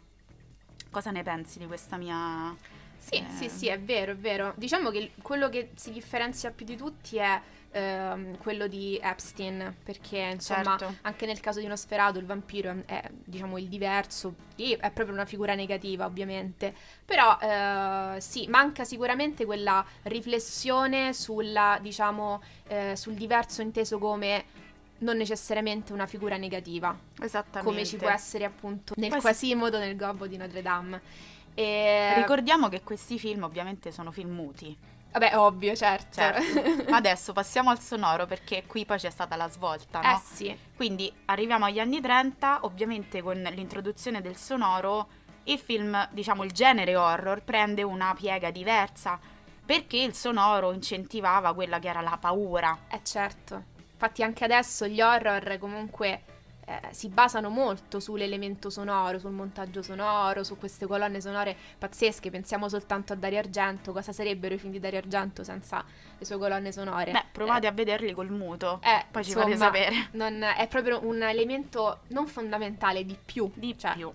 Cosa 0.91 1.11
ne 1.11 1.23
pensi 1.23 1.59
di 1.59 1.67
questa 1.67 1.97
mia... 1.97 2.55
Sì, 2.99 3.17
Eh. 3.17 3.25
sì, 3.37 3.49
sì, 3.49 3.67
è 3.67 3.81
vero, 3.81 4.13
è 4.13 4.17
vero. 4.17 4.53
Diciamo 4.57 4.91
che 4.91 5.13
quello 5.23 5.49
che 5.49 5.71
si 5.75 5.91
differenzia 5.91 6.53
più 6.53 6.65
di 6.65 6.77
tutti 6.77 7.17
è 7.17 7.41
ehm, 7.73 8.39
quello 8.39 8.67
di 8.67 8.99
Epstein, 9.03 9.75
perché 9.83 10.19
insomma 10.19 10.77
Certo. 10.77 10.97
anche 11.03 11.27
nel 11.27 11.41
caso 11.41 11.61
di 11.61 11.67
Nosferatu 11.67 12.19
il 12.19 12.27
vampiro 12.27 12.83
è, 12.87 13.03
diciamo 13.13 13.59
il 13.59 13.69
diverso, 13.69 14.35
lì 14.57 14.73
è 14.73 14.91
proprio 14.91 15.15
una 15.15 15.25
figura 15.25 15.55
negativa 15.55 16.05
ovviamente, 16.05 16.75
però 17.05 17.37
eh, 17.41 18.21
sì, 18.21 18.47
manca 18.47 18.85
sicuramente 18.85 19.45
quella 19.45 19.85
riflessione 20.03 21.13
sulla, 21.13 21.79
diciamo, 21.81 22.43
eh, 22.69 22.95
sul 22.97 23.15
diverso 23.15 23.63
inteso 23.63 23.99
come 23.99 24.45
non 24.99 25.17
necessariamente 25.17 25.93
una 25.93 26.07
figura 26.07 26.37
negativa, 26.37 26.97
Esattamente. 27.21 27.65
come 27.65 27.85
ci 27.85 27.97
può 27.97 28.09
essere 28.09 28.45
appunto 28.45 28.95
nel 28.97 29.11
Poi. 29.11 29.21
Quasimodo, 29.21 29.79
nel 29.79 29.97
gobbo 29.97 30.27
di 30.27 30.37
Notre 30.37 30.63
Dame. 30.63 31.01
E... 31.55 32.15
Ricordiamo 32.15 32.69
che 32.69 32.83
questi 32.83 33.19
film 33.19 33.43
ovviamente 33.43 33.91
sono 33.91 34.11
film 34.11 34.31
muti. 34.31 34.75
Vabbè, 35.13 35.37
ovvio, 35.37 35.75
certo. 35.77 36.17
Certo. 36.21 36.91
Ma 36.91 36.97
adesso 36.99 37.33
passiamo 37.33 37.71
al 37.71 37.79
sonoro 37.81 38.27
perché 38.27 38.65
qui 38.67 38.87
poi 38.87 38.99
c'è 38.99 39.11
stata 39.11 39.37
la 39.37 39.49
svolta, 39.49 40.01
no? 40.01 40.15
Eh 40.15 40.21
sì, 40.25 40.59
Quindi 40.75 41.13
arriviamo 41.27 41.67
agli 41.67 41.79
anni 41.79 42.01
30, 42.01 42.61
ovviamente 42.63 43.23
con 43.23 43.37
l'introduzione 43.37 44.21
del 44.23 44.37
sonoro, 44.37 45.09
il 45.45 45.59
film, 45.59 46.09
diciamo 46.11 46.45
il 46.45 46.53
genere 46.53 46.97
horror, 46.97 47.43
prende 47.43 47.83
una 47.83 48.15
piega 48.15 48.51
diversa 48.51 49.19
perché 49.65 49.99
il 49.99 50.15
sonoro 50.15 50.73
incentivava 50.73 51.55
quella 51.55 51.79
che 51.79 51.89
era 51.89 52.01
la 52.01 52.17
paura. 52.19 52.77
eh 52.91 53.01
certo. 53.05 53.71
Infatti 53.93 54.23
anche 54.23 54.45
adesso 54.45 54.87
gli 54.87 55.01
horror 55.01 55.59
comunque 55.59 56.23
eh, 56.65 56.81
si 56.93 57.09
basano 57.09 57.49
molto 57.49 57.99
sull'elemento 58.01 58.71
sonoro, 58.71 59.19
sul 59.19 59.33
montaggio 59.33 59.83
sonoro, 59.83 60.45
su 60.45 60.57
queste 60.59 60.87
colonne 60.87 61.21
sonore 61.21 61.57
pazzesche. 61.79 62.31
Pensiamo 62.31 62.69
soltanto 62.69 63.13
a 63.13 63.17
Dario 63.17 63.39
Argento, 63.39 63.93
cosa 63.93 64.13
sarebbero 64.13 64.55
i 64.55 64.59
film 64.59 64.73
di 64.73 64.81
Dario 64.81 64.99
Argento 64.99 65.43
senza 65.45 65.85
le 66.19 66.25
sue 66.25 66.39
colonne 66.39 66.71
sonore? 66.73 67.11
Beh, 67.13 67.25
provate 67.33 67.67
Eh, 67.67 67.71
a 67.71 67.73
vederli 67.73 68.13
col 68.13 68.31
muto, 68.31 68.81
eh, 68.83 69.05
poi 69.11 69.25
ci 69.25 69.33
fate 69.33 69.57
sapere. 69.57 70.09
non- 70.13 70.43
è 70.43 70.67
proprio 70.69 71.01
un 71.05 71.23
elemento 71.23 72.01
non 72.09 72.27
fondamentale 72.27 73.05
di 73.05 73.17
più. 73.23 73.51
Di 73.55 73.77
cioè, 73.77 73.95
più. 73.95 74.13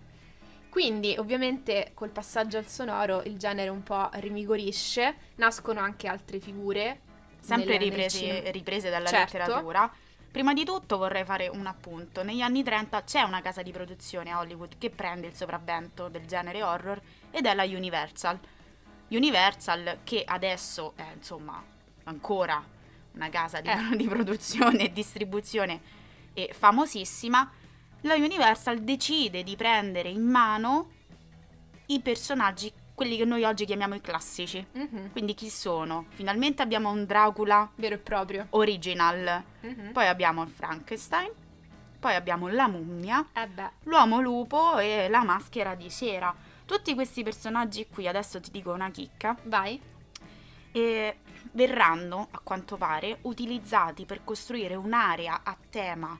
Quindi, 0.70 1.16
ovviamente, 1.18 1.92
col 1.96 2.10
passaggio 2.10 2.58
al 2.58 2.68
sonoro 2.68 3.24
il 3.24 3.38
genere 3.38 3.70
un 3.70 3.82
po' 3.84 4.10
rimigorisce, 4.14 5.16
nascono 5.36 5.80
anche 5.80 6.08
altre 6.08 6.40
figure. 6.40 7.00
Sempre 7.40 7.78
riprese, 7.78 8.52
riprese 8.52 8.90
dalla 8.90 9.08
Certo. 9.08 9.38
letteratura. 9.38 9.92
Prima 10.32 10.54
di 10.54 10.64
tutto 10.64 10.98
vorrei 10.98 11.26
fare 11.26 11.48
un 11.48 11.66
appunto. 11.66 12.24
Negli 12.24 12.42
anni 12.42 12.64
30 12.64 13.04
c'è 13.04 13.22
una 13.22 13.42
casa 13.42 13.62
di 13.64 13.72
produzione 13.72 14.32
a 14.32 14.40
Hollywood 14.40 14.78
che 14.78 14.90
prende 14.90 15.28
il 15.28 15.36
sopravvento 15.36 16.10
del 16.10 16.26
genere 16.26 16.62
horror 16.62 17.02
ed 17.32 17.46
è 17.46 17.54
la 17.54 17.64
Universal. 17.64 18.40
Universal 19.10 20.00
che 20.04 20.24
adesso 20.26 20.94
è 20.96 21.06
insomma 21.16 21.64
ancora 22.04 22.64
una 23.14 23.30
casa 23.30 23.62
di, 23.62 23.70
Eh. 23.70 23.96
di 23.98 24.08
produzione 24.08 24.84
e 24.84 24.94
distribuzione 24.94 25.82
e 26.34 26.54
famosissima, 26.54 27.52
la 28.02 28.14
Universal 28.14 28.80
decide 28.80 29.42
di 29.42 29.56
prendere 29.56 30.10
in 30.10 30.22
mano 30.22 30.92
i 31.88 32.00
personaggi, 32.00 32.72
quelli 32.98 33.16
che 33.16 33.26
noi 33.26 33.44
oggi 33.44 33.66
chiamiamo 33.66 33.94
i 33.94 34.02
classici. 34.02 34.66
Mhm, 34.72 35.12
Quindi 35.12 35.36
chi 35.36 35.52
sono? 35.52 36.06
Finalmente 36.10 36.64
abbiamo 36.64 36.90
un 36.90 37.06
Dracula 37.06 37.70
Vero 37.76 37.94
e 37.94 38.00
proprio. 38.00 38.48
original, 38.50 39.44
Mhm. 39.62 39.92
poi 39.92 40.08
abbiamo 40.08 40.42
il 40.42 40.50
Frankenstein, 40.50 41.30
poi 42.00 42.16
abbiamo 42.16 42.48
la 42.48 42.68
mummia, 42.68 43.24
Eh 43.34 43.48
l'uomo 43.84 44.20
lupo 44.20 44.80
e 44.80 45.10
la 45.10 45.24
maschera 45.24 45.76
di 45.76 45.92
cera. 45.92 46.34
Tutti 46.66 46.96
questi 46.96 47.22
personaggi 47.22 47.86
qui, 47.88 48.08
adesso 48.08 48.42
ti 48.42 48.50
dico 48.50 48.72
una 48.72 48.90
chicca, 48.90 49.38
vai. 49.44 49.80
e 50.72 51.18
verranno, 51.52 52.28
a 52.32 52.40
quanto 52.44 52.78
pare, 52.78 53.20
utilizzati 53.22 54.06
per 54.06 54.24
costruire 54.24 54.74
un'area 54.74 55.42
a 55.44 55.56
tema 55.70 56.18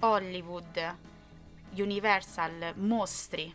Hollywood, 0.00 0.96
Universal, 1.76 2.72
mostri, 2.78 3.52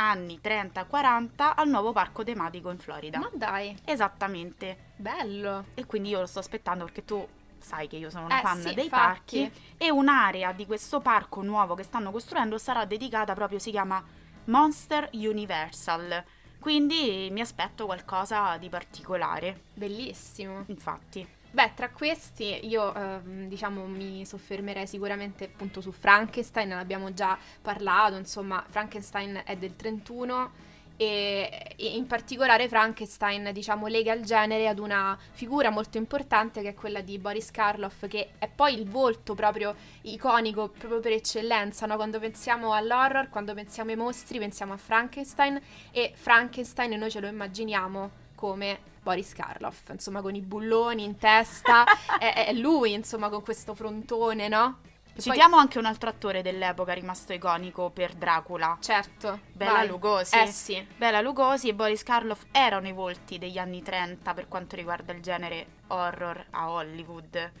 anni 0.00 0.38
30-40 0.40 1.52
al 1.56 1.68
nuovo 1.68 1.92
parco 1.92 2.22
tematico 2.24 2.70
in 2.70 2.78
Florida. 2.78 3.18
Ma 3.18 3.30
dai, 3.32 3.76
Esattamente. 3.84 4.92
bello. 4.96 5.66
E 5.74 5.86
quindi 5.86 6.10
io 6.10 6.20
lo 6.20 6.26
sto 6.26 6.38
aspettando 6.38 6.84
perché 6.84 7.04
tu 7.04 7.26
sai 7.58 7.88
che 7.88 7.96
io 7.96 8.08
sono 8.08 8.26
una 8.26 8.38
Eh 8.38 8.42
fan 8.42 8.60
sì, 8.60 8.74
dei 8.74 8.84
infatti. 8.84 9.48
parchi 9.48 9.52
e 9.76 9.90
un'area 9.90 10.52
di 10.52 10.66
questo 10.66 11.00
parco 11.00 11.42
nuovo 11.42 11.74
che 11.74 11.82
stanno 11.82 12.10
costruendo 12.12 12.58
sarà 12.58 12.84
dedicata 12.84 13.34
proprio, 13.34 13.58
si 13.58 13.70
chiama 13.70 14.02
Monster 14.44 15.10
Universal. 15.12 16.24
Quindi 16.60 17.28
mi 17.30 17.40
aspetto 17.40 17.86
qualcosa 17.86 18.56
di 18.56 18.68
particolare, 18.68 19.62
Bellissimo. 19.74 20.64
infatti. 20.66 21.26
Beh, 21.50 21.72
tra 21.74 21.88
questi 21.88 22.66
io 22.66 22.94
ehm, 22.94 23.48
diciamo 23.48 23.86
mi 23.86 24.24
soffermerei 24.26 24.86
sicuramente 24.86 25.44
appunto 25.44 25.80
su 25.80 25.92
Frankenstein, 25.92 26.68
ne 26.68 26.74
abbiamo 26.74 27.14
già 27.14 27.38
parlato, 27.62 28.16
insomma 28.16 28.62
Frankenstein 28.68 29.40
è 29.44 29.56
del 29.56 29.74
31 29.74 30.50
e, 30.98 31.74
e 31.76 31.96
in 31.96 32.06
particolare 32.06 32.68
Frankenstein 32.68 33.50
diciamo 33.52 33.86
lega 33.86 34.12
il 34.12 34.24
genere 34.24 34.68
ad 34.68 34.78
una 34.78 35.16
figura 35.30 35.70
molto 35.70 35.96
importante 35.96 36.60
che 36.60 36.70
è 36.70 36.74
quella 36.74 37.00
di 37.00 37.18
Boris 37.18 37.50
Karloff 37.50 38.06
che 38.08 38.32
è 38.38 38.48
poi 38.48 38.74
il 38.74 38.86
volto 38.86 39.34
proprio 39.34 39.74
iconico 40.02 40.68
proprio 40.68 41.00
per 41.00 41.12
eccellenza, 41.12 41.86
no? 41.86 41.96
quando 41.96 42.18
pensiamo 42.18 42.74
all'horror, 42.74 43.30
quando 43.30 43.54
pensiamo 43.54 43.90
ai 43.90 43.96
mostri 43.96 44.38
pensiamo 44.38 44.74
a 44.74 44.76
Frankenstein 44.76 45.58
e 45.92 46.12
Frankenstein 46.14 46.98
noi 46.98 47.10
ce 47.10 47.20
lo 47.20 47.26
immaginiamo 47.26 48.26
come 48.34 48.96
Boris 49.02 49.32
Karloff, 49.32 49.88
insomma 49.90 50.20
con 50.22 50.34
i 50.34 50.40
bulloni 50.40 51.04
in 51.04 51.16
testa, 51.18 51.84
è, 52.18 52.46
è 52.46 52.52
lui 52.52 52.92
insomma 52.92 53.28
con 53.28 53.42
questo 53.42 53.74
frontone, 53.74 54.48
no? 54.48 54.80
Poi- 55.18 55.22
Citiamo 55.22 55.56
anche 55.56 55.78
un 55.78 55.84
altro 55.84 56.08
attore 56.10 56.42
dell'epoca 56.42 56.92
rimasto 56.92 57.32
iconico 57.32 57.90
per 57.90 58.14
Dracula. 58.14 58.78
certo, 58.80 59.40
Bela 59.52 59.72
vai. 59.72 59.88
Lugosi. 59.88 60.36
Eh 60.38 60.46
sì, 60.46 60.86
Bela 60.96 61.20
Lugosi 61.20 61.68
e 61.68 61.74
Boris 61.74 62.04
Karloff 62.04 62.44
erano 62.52 62.86
i 62.86 62.92
volti 62.92 63.36
degli 63.38 63.58
anni 63.58 63.82
30 63.82 64.32
per 64.34 64.46
quanto 64.46 64.76
riguarda 64.76 65.12
il 65.12 65.20
genere 65.20 65.66
horror 65.88 66.46
a 66.50 66.70
Hollywood. 66.70 67.52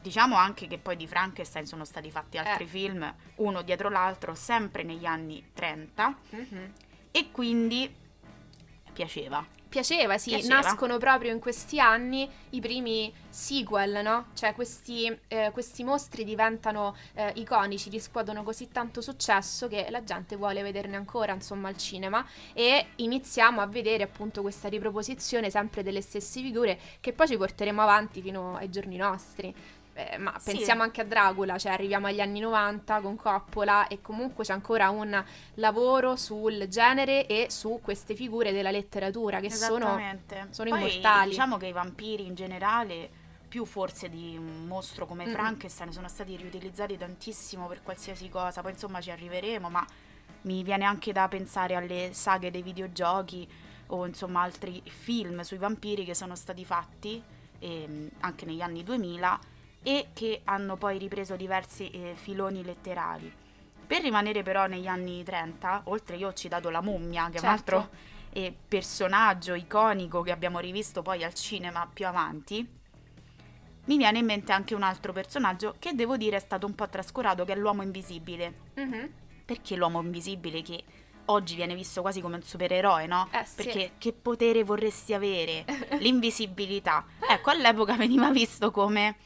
Diciamo 0.00 0.36
anche 0.36 0.68
che 0.68 0.78
poi 0.78 0.94
di 0.96 1.08
Frankenstein 1.08 1.66
sono 1.66 1.84
stati 1.84 2.12
fatti 2.12 2.38
altri 2.38 2.62
Eh. 2.64 2.68
film, 2.68 3.12
uno 3.36 3.62
dietro 3.62 3.88
l'altro, 3.88 4.36
sempre 4.36 4.84
negli 4.84 5.04
anni 5.04 5.50
30 5.52 6.16
Mhm. 6.30 6.72
e 7.10 7.30
quindi 7.32 7.92
piaceva. 8.92 9.44
Piaceva, 9.68 10.16
sì, 10.16 10.30
Piaceva. 10.30 10.60
nascono 10.60 10.96
proprio 10.96 11.30
in 11.30 11.40
questi 11.40 11.78
anni 11.78 12.28
i 12.50 12.60
primi 12.60 13.12
sequel, 13.28 14.00
no? 14.02 14.28
Cioè 14.32 14.54
questi, 14.54 15.14
eh, 15.28 15.50
questi 15.52 15.84
mostri 15.84 16.24
diventano 16.24 16.96
eh, 17.12 17.32
iconici, 17.36 17.90
riscuotono 17.90 18.42
così 18.42 18.68
tanto 18.68 19.02
successo 19.02 19.68
che 19.68 19.88
la 19.90 20.02
gente 20.02 20.36
vuole 20.36 20.62
vederne 20.62 20.96
ancora, 20.96 21.34
insomma, 21.34 21.68
al 21.68 21.76
cinema 21.76 22.26
e 22.54 22.86
iniziamo 22.96 23.60
a 23.60 23.66
vedere 23.66 24.04
appunto 24.04 24.40
questa 24.40 24.68
riproposizione 24.68 25.50
sempre 25.50 25.82
delle 25.82 26.00
stesse 26.00 26.40
figure 26.40 26.78
che 27.00 27.12
poi 27.12 27.26
ci 27.28 27.36
porteremo 27.36 27.82
avanti 27.82 28.22
fino 28.22 28.56
ai 28.56 28.70
giorni 28.70 28.96
nostri. 28.96 29.54
Eh, 29.98 30.16
ma 30.16 30.32
Sì. 30.38 30.52
pensiamo 30.52 30.82
anche 30.84 31.00
a 31.00 31.04
Dracula, 31.04 31.58
cioè 31.58 31.72
arriviamo 31.72 32.06
agli 32.06 32.20
anni 32.20 32.38
90 32.38 33.00
con 33.00 33.16
Coppola 33.16 33.88
e 33.88 34.00
comunque 34.00 34.44
c'è 34.44 34.52
ancora 34.52 34.90
un 34.90 35.24
lavoro 35.54 36.14
sul 36.14 36.68
genere 36.68 37.26
e 37.26 37.48
su 37.50 37.80
queste 37.82 38.14
figure 38.14 38.52
della 38.52 38.70
letteratura 38.70 39.40
che 39.40 39.50
sono 39.50 40.00
sono 40.50 40.70
Poi, 40.70 40.78
immortali. 40.78 41.30
Diciamo 41.30 41.56
che 41.56 41.66
i 41.66 41.72
vampiri 41.72 42.26
in 42.26 42.36
generale, 42.36 43.10
più 43.48 43.64
forse 43.64 44.08
di 44.08 44.36
un 44.36 44.66
mostro 44.68 45.04
come 45.04 45.26
Mm. 45.26 45.30
Frankenstein, 45.32 45.90
sono 45.92 46.06
stati 46.06 46.36
riutilizzati 46.36 46.96
tantissimo 46.96 47.66
per 47.66 47.82
qualsiasi 47.82 48.28
cosa. 48.28 48.60
Poi 48.62 48.70
insomma 48.70 49.00
ci 49.00 49.10
arriveremo, 49.10 49.68
ma 49.68 49.84
mi 50.42 50.62
viene 50.62 50.84
anche 50.84 51.10
da 51.10 51.26
pensare 51.26 51.74
alle 51.74 52.10
saghe 52.12 52.52
dei 52.52 52.62
videogiochi 52.62 53.50
o 53.88 54.06
insomma 54.06 54.42
altri 54.42 54.80
film 54.86 55.40
sui 55.40 55.58
vampiri 55.58 56.04
che 56.04 56.14
sono 56.14 56.36
stati 56.36 56.64
fatti 56.64 57.20
ehm, 57.58 58.10
anche 58.20 58.44
negli 58.44 58.60
anni 58.60 58.84
2000 58.84 59.56
e 59.82 60.08
che 60.12 60.40
hanno 60.44 60.76
poi 60.76 60.98
ripreso 60.98 61.36
diversi 61.36 61.90
eh, 61.90 62.14
filoni 62.16 62.64
letterari. 62.64 63.32
Per 63.86 64.02
rimanere 64.02 64.42
però 64.42 64.66
negli 64.66 64.86
anni 64.86 65.22
30, 65.22 65.82
oltre 65.84 66.16
io 66.16 66.28
ho 66.28 66.32
citato 66.34 66.68
la 66.68 66.82
mummia, 66.82 67.28
che 67.30 67.38
è 67.38 67.40
un 67.40 67.46
Certo. 67.56 67.74
altro 67.76 67.90
eh, 68.30 68.54
personaggio 68.68 69.54
iconico 69.54 70.20
che 70.22 70.30
abbiamo 70.32 70.58
rivisto 70.58 71.00
poi 71.00 71.24
al 71.24 71.32
cinema 71.32 71.88
più 71.90 72.06
avanti, 72.06 72.76
mi 73.86 73.96
viene 73.96 74.18
in 74.18 74.26
mente 74.26 74.52
anche 74.52 74.74
un 74.74 74.82
altro 74.82 75.14
personaggio 75.14 75.76
che 75.78 75.94
devo 75.94 76.18
dire 76.18 76.36
è 76.36 76.40
stato 76.40 76.66
un 76.66 76.74
po' 76.74 76.88
trascurato, 76.88 77.46
che 77.46 77.54
è 77.54 77.56
l'uomo 77.56 77.82
invisibile. 77.82 78.54
Mhm. 78.74 79.12
Perché 79.46 79.76
l'uomo 79.76 80.02
invisibile 80.02 80.60
che 80.60 80.84
oggi 81.26 81.54
viene 81.54 81.74
visto 81.74 82.02
quasi 82.02 82.20
come 82.20 82.36
un 82.36 82.42
supereroe, 82.42 83.06
no? 83.06 83.28
Eh, 83.30 83.44
sì. 83.46 83.54
Perché 83.56 83.92
che 83.96 84.12
potere 84.12 84.62
vorresti 84.62 85.14
avere? 85.14 85.64
L'invisibilità. 86.00 87.06
Ecco, 87.30 87.48
all'epoca 87.48 87.94
veniva 87.96 88.30
visto 88.30 88.70
come 88.70 89.16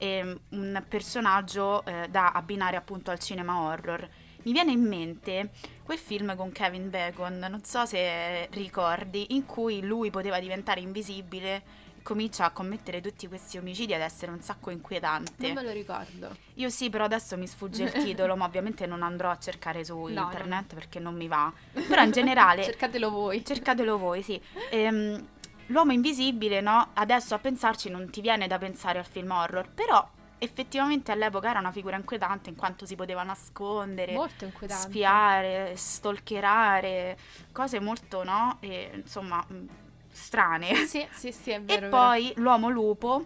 ehm, 0.00 0.40
un 0.50 0.82
personaggio 0.88 1.84
eh, 1.84 2.08
da 2.10 2.32
abbinare 2.32 2.76
appunto 2.76 3.10
al 3.10 3.18
cinema 3.18 3.60
horror. 3.60 4.08
Mi 4.42 4.52
viene 4.52 4.72
in 4.72 4.80
mente 4.82 5.50
quel 5.84 5.98
film 5.98 6.34
con 6.34 6.50
Kevin 6.50 6.88
Bacon, 6.88 7.38
non 7.38 7.62
so 7.62 7.84
se 7.84 8.48
ricordi, 8.52 9.34
in 9.34 9.44
cui 9.44 9.82
lui 9.82 10.10
poteva 10.10 10.40
diventare 10.40 10.80
invisibile 10.80 11.88
comincia 12.02 12.46
a 12.46 12.50
commettere 12.50 13.02
tutti 13.02 13.28
questi 13.28 13.58
omicidi 13.58 13.92
ad 13.92 14.00
essere 14.00 14.32
un 14.32 14.40
sacco 14.40 14.70
inquietante. 14.70 15.44
Non 15.52 15.52
me 15.52 15.62
lo 15.62 15.70
ricordo. 15.70 16.34
Io 16.54 16.70
sì, 16.70 16.88
però 16.88 17.04
adesso 17.04 17.36
mi 17.36 17.46
sfugge 17.46 17.82
il 17.82 17.92
titolo, 18.02 18.36
ma 18.36 18.46
ovviamente 18.46 18.86
non 18.86 19.02
andrò 19.02 19.28
a 19.28 19.38
cercare 19.38 19.84
su 19.84 19.98
No, 20.04 20.22
internet 20.22 20.72
perché 20.74 20.98
non 20.98 21.14
mi 21.14 21.28
va. 21.28 21.52
Però 21.72 22.02
in 22.02 22.10
generale 22.10 22.62
Cercatelo 22.64 23.10
voi. 23.10 23.44
cercatelo 23.44 23.98
voi, 23.98 24.22
sì. 24.22 24.40
Ehm, 24.70 25.26
L'uomo 25.70 25.92
invisibile, 25.92 26.60
no? 26.60 26.88
Adesso 26.94 27.34
a 27.34 27.38
pensarci 27.38 27.90
non 27.90 28.10
ti 28.10 28.20
viene 28.20 28.46
da 28.48 28.58
pensare 28.58 28.98
al 28.98 29.06
film 29.06 29.30
horror, 29.30 29.68
però 29.72 30.06
effettivamente 30.38 31.12
all'epoca 31.12 31.48
era 31.50 31.60
una 31.60 31.70
figura 31.70 31.96
inquietante 31.96 32.50
in 32.50 32.56
quanto 32.56 32.86
si 32.86 32.96
poteva 32.96 33.22
nascondere, 33.22 34.18
spiare, 34.66 35.74
stalkerare, 35.76 37.16
cose 37.52 37.78
molto, 37.78 38.24
no? 38.24 38.56
E, 38.60 38.90
insomma, 38.94 39.44
mh, 39.46 39.68
strane. 40.10 40.74
Sì, 40.86 41.06
sì, 41.12 41.30
sì, 41.30 41.50
è 41.50 41.60
E 41.62 41.62
vero. 41.62 41.86
è 41.86 41.88
vero. 41.88 41.96
poi 41.96 42.32
l'uomo 42.36 42.68
lupo, 42.68 43.24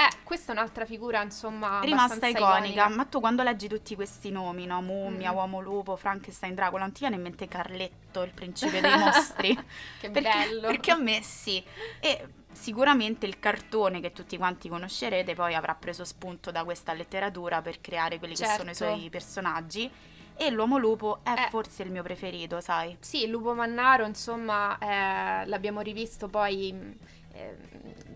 Eh, 0.00 0.16
questa 0.24 0.52
è 0.52 0.56
un'altra 0.56 0.86
figura, 0.86 1.20
insomma, 1.22 1.80
rimasta 1.82 2.14
abbastanza 2.14 2.38
iconica. 2.38 2.88
Ma 2.88 3.04
tu 3.04 3.20
quando 3.20 3.42
leggi 3.42 3.68
tutti 3.68 3.94
questi 3.94 4.30
nomi, 4.30 4.64
no? 4.64 4.80
Mummia, 4.80 5.30
Mm. 5.30 5.34
uomo 5.34 5.60
lupo, 5.60 5.96
Frankenstein, 5.96 6.54
Dracula, 6.54 6.82
non 6.82 6.92
ti 6.92 7.00
viene 7.00 7.16
in 7.16 7.22
mente 7.22 7.46
Carletto, 7.48 8.22
il 8.22 8.30
principe 8.32 8.80
dei 8.80 8.96
mostri? 8.98 9.54
Che 10.00 10.10
perché, 10.10 10.20
bello. 10.30 10.66
perché 10.68 10.90
a 10.92 10.96
me 10.96 11.20
sì. 11.22 11.62
E 12.00 12.26
sicuramente 12.52 13.26
il 13.26 13.38
cartone 13.38 14.00
che 14.00 14.12
tutti 14.12 14.36
quanti 14.38 14.68
conoscerete 14.70 15.34
poi 15.34 15.54
avrà 15.54 15.74
preso 15.74 16.04
spunto 16.04 16.50
da 16.50 16.64
questa 16.64 16.94
letteratura 16.94 17.60
per 17.60 17.80
creare 17.82 18.18
quelli 18.18 18.34
che 18.34 18.46
sono 18.46 18.70
i 18.70 18.74
Certo. 18.74 18.94
suoi 18.96 19.10
personaggi. 19.10 19.90
E 20.36 20.48
l'uomo 20.50 20.78
lupo 20.78 21.18
è 21.22 21.32
Eh. 21.32 21.48
forse 21.50 21.82
il 21.82 21.90
mio 21.90 22.02
preferito, 22.02 22.62
sai? 22.62 22.96
Sì, 23.00 23.24
il 23.24 23.30
lupo 23.30 23.52
mannaro, 23.54 24.06
insomma, 24.06 24.78
eh, 24.78 25.46
l'abbiamo 25.46 25.82
rivisto 25.82 26.28
poi 26.28 26.96
eh, 27.32 27.56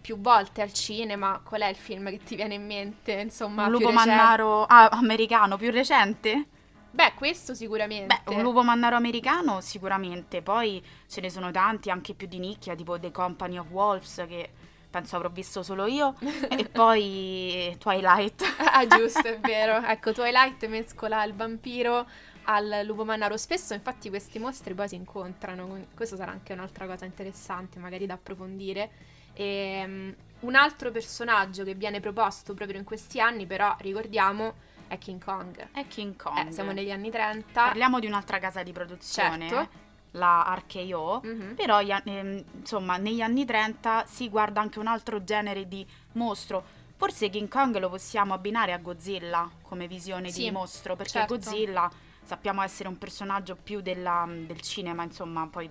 più 0.01 0.19
volte 0.19 0.63
al 0.63 0.73
cinema. 0.73 1.41
Qual 1.45 1.61
è 1.61 1.69
il 1.69 1.77
film 1.77 2.11
che 2.11 2.19
ti 2.19 2.37
viene 2.37 2.55
in 2.55 2.67
mente? 2.67 3.13
Insomma, 3.13 3.65
un 3.65 3.71
lupo 3.71 3.89
recente? 3.89 4.11
mannaro 4.11 4.65
ah, 4.65 4.89
americano 4.89 5.57
più 5.57 5.71
recente? 5.71 6.47
Beh, 6.91 7.15
questo 7.15 7.55
sicuramente. 7.55 8.23
Beh, 8.25 8.35
un 8.35 8.43
lupo 8.43 8.63
mannaro 8.63 8.95
americano 8.95 9.61
sicuramente, 9.61 10.43
poi 10.43 10.81
ce 11.09 11.21
ne 11.21 11.29
sono 11.29 11.51
tanti 11.51 11.91
anche 11.91 12.15
più 12.15 12.29
di 12.29 12.39
nicchia, 12.39 12.77
tipo 12.77 13.01
The 13.01 13.11
Company 13.11 13.59
of 13.59 13.67
Wolves 13.71 14.25
che 14.29 14.51
penso 14.91 15.17
avrò 15.17 15.29
visto 15.29 15.65
solo 15.65 15.87
io, 15.87 16.15
e 16.49 16.67
poi 16.71 17.75
Twilight. 17.81 18.45
Ah, 18.59 18.87
giusto, 18.87 19.27
è 19.27 19.41
vero. 19.41 19.85
Ecco, 19.85 20.13
Twilight 20.13 20.67
mescola 20.69 21.25
il 21.25 21.35
vampiro 21.35 22.07
al 22.45 22.83
lupo 22.85 23.05
mannaro. 23.05 23.37
Spesso, 23.37 23.75
infatti, 23.75 24.09
questi 24.09 24.39
mostri 24.39 24.75
poi 24.75 24.89
si 24.89 24.95
incontrano. 24.95 25.87
Questo 25.95 26.17
sarà 26.17 26.31
anche 26.33 26.53
un'altra 26.53 26.87
cosa 26.87 27.05
interessante, 27.05 27.79
magari 27.79 28.07
da 28.07 28.15
approfondire. 28.15 28.91
Ehm, 29.35 30.15
un 30.41 30.55
altro 30.55 30.91
personaggio 30.91 31.65
che 31.65 31.75
viene 31.75 32.01
proposto 32.01 32.55
proprio 32.55 32.79
in 32.79 32.85
questi 32.85 33.21
anni, 33.21 33.47
però, 33.47 33.75
ricordiamo, 33.79 34.55
è 34.89 34.99
King 34.99 35.23
Kong. 35.23 35.69
È 35.73 35.87
King 35.87 36.17
Kong. 36.17 36.49
Eh, 36.49 36.53
siamo 36.53 36.73
negli 36.73 36.91
anni 36.91 37.11
30. 37.11 37.63
Parliamo 37.65 37.99
di 37.99 38.07
un'altra 38.07 38.39
casa 38.39 38.63
di 38.63 38.73
produzione, 38.73 39.49
Certo. 39.49 39.69
la 40.13 40.55
RKO. 40.57 41.21
Mhm. 41.25 41.55
Però, 41.55 41.81
ehm, 41.81 42.45
insomma, 42.59 42.99
negli 42.99 43.23
anni 43.23 43.45
30 43.45 44.05
si 44.07 44.29
guarda 44.29 44.61
anche 44.61 44.79
un 44.79 44.87
altro 44.87 45.25
genere 45.25 45.67
di 45.67 45.87
mostro. 46.13 46.83
Forse 46.97 47.29
King 47.29 47.49
Kong 47.49 47.77
lo 47.79 47.89
possiamo 47.89 48.35
abbinare 48.35 48.73
a 48.73 48.79
Godzilla 48.79 49.51
come 49.63 49.89
visione 49.89 50.31
Sì, 50.31 50.45
di 50.45 50.51
mostro, 50.51 50.95
perché 50.95 51.13
certo. 51.13 51.35
Godzilla 51.35 51.91
sappiamo 52.25 52.63
essere 52.63 52.89
un 52.89 52.99
personaggio 52.99 53.55
più 53.57 53.81
della- 53.81 54.27
del 54.29 54.61
cinema, 54.61 55.03
insomma, 55.05 55.47
poi 55.47 55.71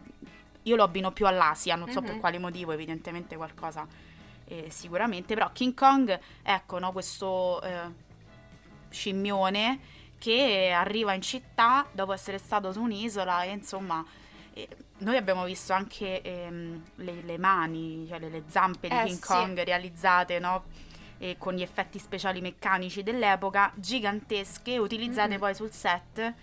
io 0.63 0.75
lo 0.75 0.83
abbino 0.83 1.11
più 1.11 1.27
all'Asia, 1.27 1.75
non 1.75 1.89
so 1.91 2.01
per 2.01 2.13
Mhm. 2.13 2.19
quale 2.19 2.37
motivo, 2.39 2.71
evidentemente 2.71 3.35
qualcosa 3.35 3.85
eh, 4.45 4.69
sicuramente, 4.69 5.33
però 5.35 5.51
King 5.53 5.73
Kong, 5.73 6.19
ecco, 6.43 6.77
no, 6.77 6.91
questo 6.91 7.61
eh, 7.61 7.89
scimmione 8.89 9.79
che 10.17 10.71
arriva 10.73 11.13
in 11.13 11.21
città 11.21 11.85
dopo 11.91 12.13
essere 12.13 12.37
stato 12.37 12.71
su 12.71 12.81
un'isola 12.81 13.43
e 13.43 13.51
insomma 13.51 14.05
eh, 14.53 14.67
noi 14.99 15.17
abbiamo 15.17 15.43
visto 15.45 15.73
anche 15.73 16.21
ehm, 16.21 16.83
le, 16.95 17.21
le 17.23 17.37
mani, 17.37 18.05
cioè 18.07 18.19
le, 18.19 18.29
le 18.29 18.43
zampe 18.47 18.87
di 18.87 18.95
Eh, 18.95 19.05
King 19.05 19.19
sì. 19.19 19.25
Kong 19.25 19.63
realizzate 19.63 20.39
no? 20.39 20.63
E 21.23 21.38
con 21.38 21.53
gli 21.53 21.62
effetti 21.62 21.99
speciali 21.99 22.41
meccanici 22.41 23.01
dell'epoca, 23.01 23.71
gigantesche, 23.75 24.77
utilizzate 24.77 25.36
Mhm. 25.36 25.39
poi 25.39 25.55
sul 25.55 25.71
set. 25.71 26.33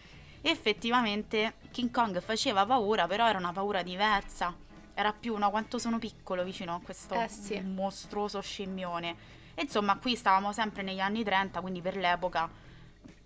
Effettivamente 0.40 1.56
King 1.70 1.90
Kong 1.90 2.18
faceva 2.22 2.64
paura, 2.64 3.06
però 3.06 3.28
era 3.28 3.36
una 3.36 3.52
paura 3.52 3.82
diversa. 3.82 4.56
Era 4.94 5.12
più 5.12 5.36
no, 5.36 5.50
quanto 5.50 5.78
sono 5.78 5.98
piccolo 5.98 6.44
vicino 6.44 6.74
a 6.76 6.80
questo 6.82 7.12
Eh, 7.12 7.28
sì. 7.28 7.60
mostruoso 7.60 8.40
scimmione. 8.40 9.14
E 9.54 9.64
insomma, 9.64 9.98
qui 9.98 10.16
stavamo 10.16 10.50
sempre 10.54 10.80
negli 10.82 11.00
anni 11.00 11.22
30, 11.24 11.60
quindi 11.60 11.82
per 11.82 11.96
l'epoca 11.96 12.48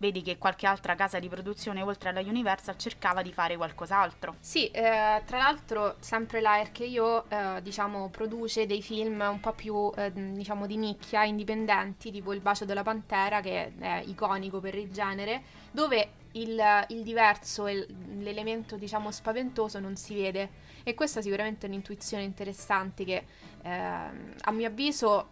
vedi 0.05 0.21
che 0.21 0.37
qualche 0.37 0.67
altra 0.67 0.95
casa 0.95 1.19
di 1.19 1.29
produzione 1.29 1.81
oltre 1.81 2.11
alla 2.11 2.21
Universal 2.21 2.77
cercava 2.77 3.23
di 3.23 3.33
fare 3.33 3.57
qualcos'altro. 3.57 4.37
Sì, 4.39 4.67
eh, 4.67 5.23
tra 5.25 5.39
l'altro 5.39 5.97
sempre 6.01 6.43
la 6.43 6.63
RKO 6.63 7.25
eh, 7.29 7.63
diciamo 7.63 8.11
produce 8.11 8.67
dei 8.67 8.83
film 8.83 9.27
un 9.27 9.41
po' 9.41 9.53
più 9.53 9.91
eh, 9.97 10.13
diciamo 10.13 10.67
di 10.67 10.77
nicchia, 10.77 11.25
indipendenti, 11.25 12.11
tipo 12.11 12.35
Il 12.35 12.41
bacio 12.41 12.67
della 12.67 12.83
pantera 12.83 13.41
che 13.41 13.73
è 13.79 14.03
iconico 14.05 14.61
per 14.61 14.75
il 14.75 14.91
genere, 14.91 15.43
dove 15.71 16.23
il, 16.33 16.61
il 16.89 17.03
diverso 17.03 17.67
e 17.67 17.87
l'elemento 18.19 18.77
diciamo 18.77 19.11
spaventoso 19.11 19.79
non 19.79 19.97
si 19.97 20.15
vede 20.15 20.63
e 20.83 20.95
questa 20.95 21.23
sicuramente 21.23 21.65
è 21.65 21.69
un'intuizione 21.69 22.25
interessante 22.25 23.05
che 23.05 23.25
ehm, 23.63 24.35
a 24.43 24.51
mio 24.51 24.67
avviso 24.67 25.29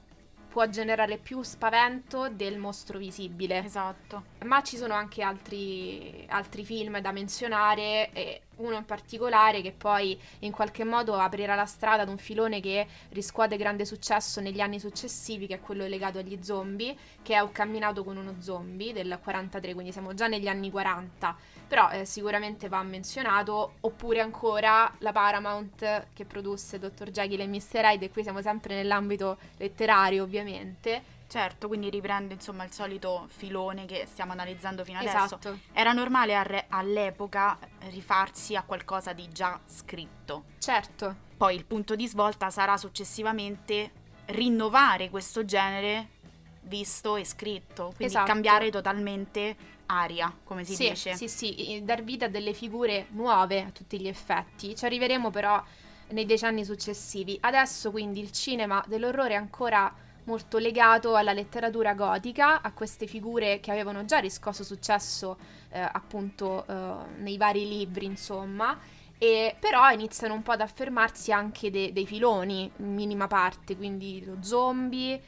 può 0.53 0.69
generare 0.69 1.17
più 1.17 1.41
spavento 1.43 2.29
del 2.29 2.59
mostro 2.59 2.99
visibile. 2.99 3.65
Esatto. 3.65 4.25
Ma 4.45 4.63
ci 4.63 4.77
sono 4.77 4.93
anche 4.93 5.23
altri, 5.23 6.27
altri 6.29 6.63
film 6.63 6.99
da 7.01 7.11
menzionare, 7.11 8.13
e 8.13 8.43
uno 8.57 8.77
in 8.77 8.85
particolare 8.85 9.63
che 9.63 9.73
poi 9.73 10.21
in 10.41 10.53
qualche 10.53 10.85
modo 10.85 11.15
aprirà 11.15 11.55
la 11.55 11.65
strada 11.65 12.03
ad 12.03 12.11
un 12.11 12.19
filone 12.19 12.61
che 12.61 12.87
riscuote 13.13 13.57
grande 13.57 13.87
successo 13.87 14.43
negli 14.43 14.61
anni 14.61 14.79
successivi, 14.79 15.47
che 15.47 15.55
è 15.55 15.61
quello 15.61 15.87
legato 15.87 16.19
agli 16.19 16.39
zombie, 16.43 16.95
che 17.23 17.35
è 17.35 17.43
Ho 17.43 17.51
camminato 17.51 18.05
con 18.05 18.19
uno 18.19 18.35
zombie 18.41 18.93
del 18.93 19.19
43, 19.23 19.73
quindi 19.73 19.91
siamo 19.91 20.13
già 20.13 20.27
negli 20.27 20.49
anni 20.49 20.71
40, 20.71 21.35
però 21.73 21.89
eh, 21.89 22.05
sicuramente 22.05 22.69
va 22.69 22.83
menzionato, 22.83 23.77
oppure 23.81 24.21
ancora 24.21 24.93
la 24.99 25.11
Paramount 25.11 26.09
che 26.13 26.27
produsse 26.27 26.79
Dr. 26.79 27.11
Jekyll 27.11 27.41
e 27.41 27.47
Mr. 27.47 27.83
Hyde, 27.83 28.05
e 28.05 28.11
qui 28.11 28.23
siamo 28.23 28.43
sempre 28.43 28.75
nell'ambito 28.75 29.39
letterario 29.57 30.23
ovviamente. 30.23 31.03
Certo, 31.27 31.69
quindi 31.69 31.89
riprende 31.89 32.35
insomma 32.35 32.65
il 32.65 32.73
solito 32.73 33.25
filone 33.29 33.87
che 33.87 34.05
stiamo 34.07 34.33
analizzando 34.33 34.85
fino 34.85 34.99
adesso. 34.99 35.17
Esatto. 35.17 35.59
Era 35.73 35.93
normale 35.93 36.37
al- 36.37 36.65
all'epoca 36.69 37.59
rifarsi 37.89 38.55
a 38.55 38.65
qualcosa 38.65 39.15
di 39.15 39.31
già 39.33 39.59
scritto. 39.65 40.45
Certo, 40.59 41.17
Poi 41.39 41.55
il 41.55 41.65
punto 41.65 41.97
di 41.97 42.07
svolta 42.07 42.51
sarà 42.51 42.77
successivamente 42.77 43.93
rinnovare 44.27 45.09
questo 45.09 45.47
genere 45.47 46.21
visto 46.65 47.17
e 47.17 47.25
scritto, 47.25 47.87
quindi 47.97 48.05
Esatto. 48.05 48.27
cambiare 48.27 48.71
totalmente 48.71 49.81
aria, 49.93 50.35
come 50.45 50.65
si 50.65 50.75
sì, 50.75 50.89
dice. 50.89 51.15
Sì, 51.15 51.29
sì, 51.29 51.81
dar 51.85 52.03
vita 52.03 52.27
a 52.27 52.29
delle 52.29 52.53
figure 52.53 53.07
nuove 53.11 53.63
a 53.63 53.71
tutti 53.71 54.01
gli 54.01 54.09
effetti. 54.09 54.75
Ci 54.75 54.85
arriveremo 54.85 55.31
però 55.31 55.63
nei 56.09 56.27
decenni 56.27 56.65
successivi. 56.65 57.37
Adesso 57.41 57.91
quindi 57.91 58.21
il 58.21 58.33
cinema 58.33 58.83
dell'orrore 58.87 59.35
è 59.35 59.37
ancora 59.37 59.93
molto 60.25 60.59
legato 60.59 61.17
alla 61.17 61.33
letteratura 61.33 61.95
gotica, 61.95 62.63
a 62.63 62.73
queste 62.73 63.07
figure 63.07 63.61
che 63.61 63.71
avevano 63.71 64.05
già 64.05 64.19
riscosso 64.19 64.63
successo 64.63 65.37
eh, 65.71 65.81
appunto 65.81 66.65
eh, 66.67 66.95
nei 67.19 67.37
vari 67.37 67.67
libri, 67.69 68.07
insomma. 68.07 68.79
E 69.19 69.55
però 69.59 69.91
iniziano 69.91 70.35
un 70.35 70.43
po' 70.43 70.53
ad 70.53 70.61
affermarsi 70.61 71.33
anche 71.33 71.71
de- 71.71 71.93
dei 71.93 72.07
filoni, 72.07 72.71
in 72.79 72.95
minima 72.95 73.27
parte, 73.27 73.77
quindi 73.77 74.25
lo 74.25 74.39
zombie, 74.41 75.21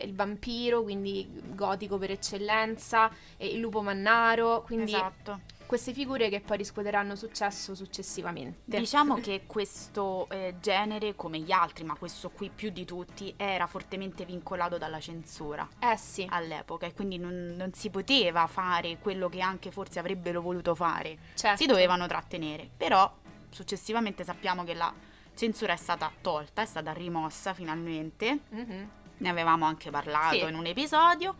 eh, 0.00 0.04
il 0.04 0.14
vampiro, 0.14 0.82
quindi 0.82 1.28
gotico 1.54 1.98
per 1.98 2.10
eccellenza, 2.10 3.10
e 3.36 3.46
il 3.48 3.58
lupo 3.60 3.82
mannaro, 3.82 4.62
quindi 4.62 4.92
Esatto. 4.94 5.40
queste 5.66 5.92
figure 5.92 6.28
che 6.28 6.40
poi 6.40 6.56
riscuoteranno 6.58 7.14
successo 7.16 7.74
successivamente. 7.74 8.78
Diciamo 8.78 9.16
che 9.20 9.42
questo 9.46 10.28
eh, 10.30 10.54
genere, 10.60 11.14
come 11.16 11.38
gli 11.38 11.52
altri, 11.52 11.84
ma 11.84 11.94
questo 11.96 12.30
qui 12.30 12.50
più 12.54 12.70
di 12.70 12.84
tutti, 12.84 13.34
era 13.36 13.66
fortemente 13.66 14.24
vincolato 14.24 14.78
dalla 14.78 15.00
censura 15.00 15.68
Eh 15.80 15.96
sì, 15.96 16.26
all'epoca 16.30 16.86
e 16.86 16.92
quindi 16.94 17.18
non, 17.18 17.54
non 17.56 17.72
si 17.72 17.90
poteva 17.90 18.46
fare 18.46 18.98
quello 18.98 19.28
che 19.28 19.40
anche 19.40 19.70
forse 19.70 19.98
avrebbero 19.98 20.40
voluto 20.40 20.74
fare. 20.74 21.16
certo. 21.34 21.56
Si 21.62 21.66
dovevano 21.66 22.06
trattenere, 22.06 22.68
però 22.76 23.12
successivamente 23.50 24.22
sappiamo 24.24 24.64
che 24.64 24.74
la 24.74 24.92
censura 25.34 25.72
è 25.72 25.76
stata 25.76 26.10
tolta, 26.20 26.62
è 26.62 26.66
stata 26.66 26.92
rimossa 26.92 27.52
finalmente, 27.54 28.38
Mhm. 28.50 28.90
Ne 29.18 29.28
avevamo 29.28 29.64
anche 29.64 29.90
parlato 29.90 30.34
Sì. 30.36 30.40
in 30.48 30.54
un 30.54 30.66
episodio 30.66 31.34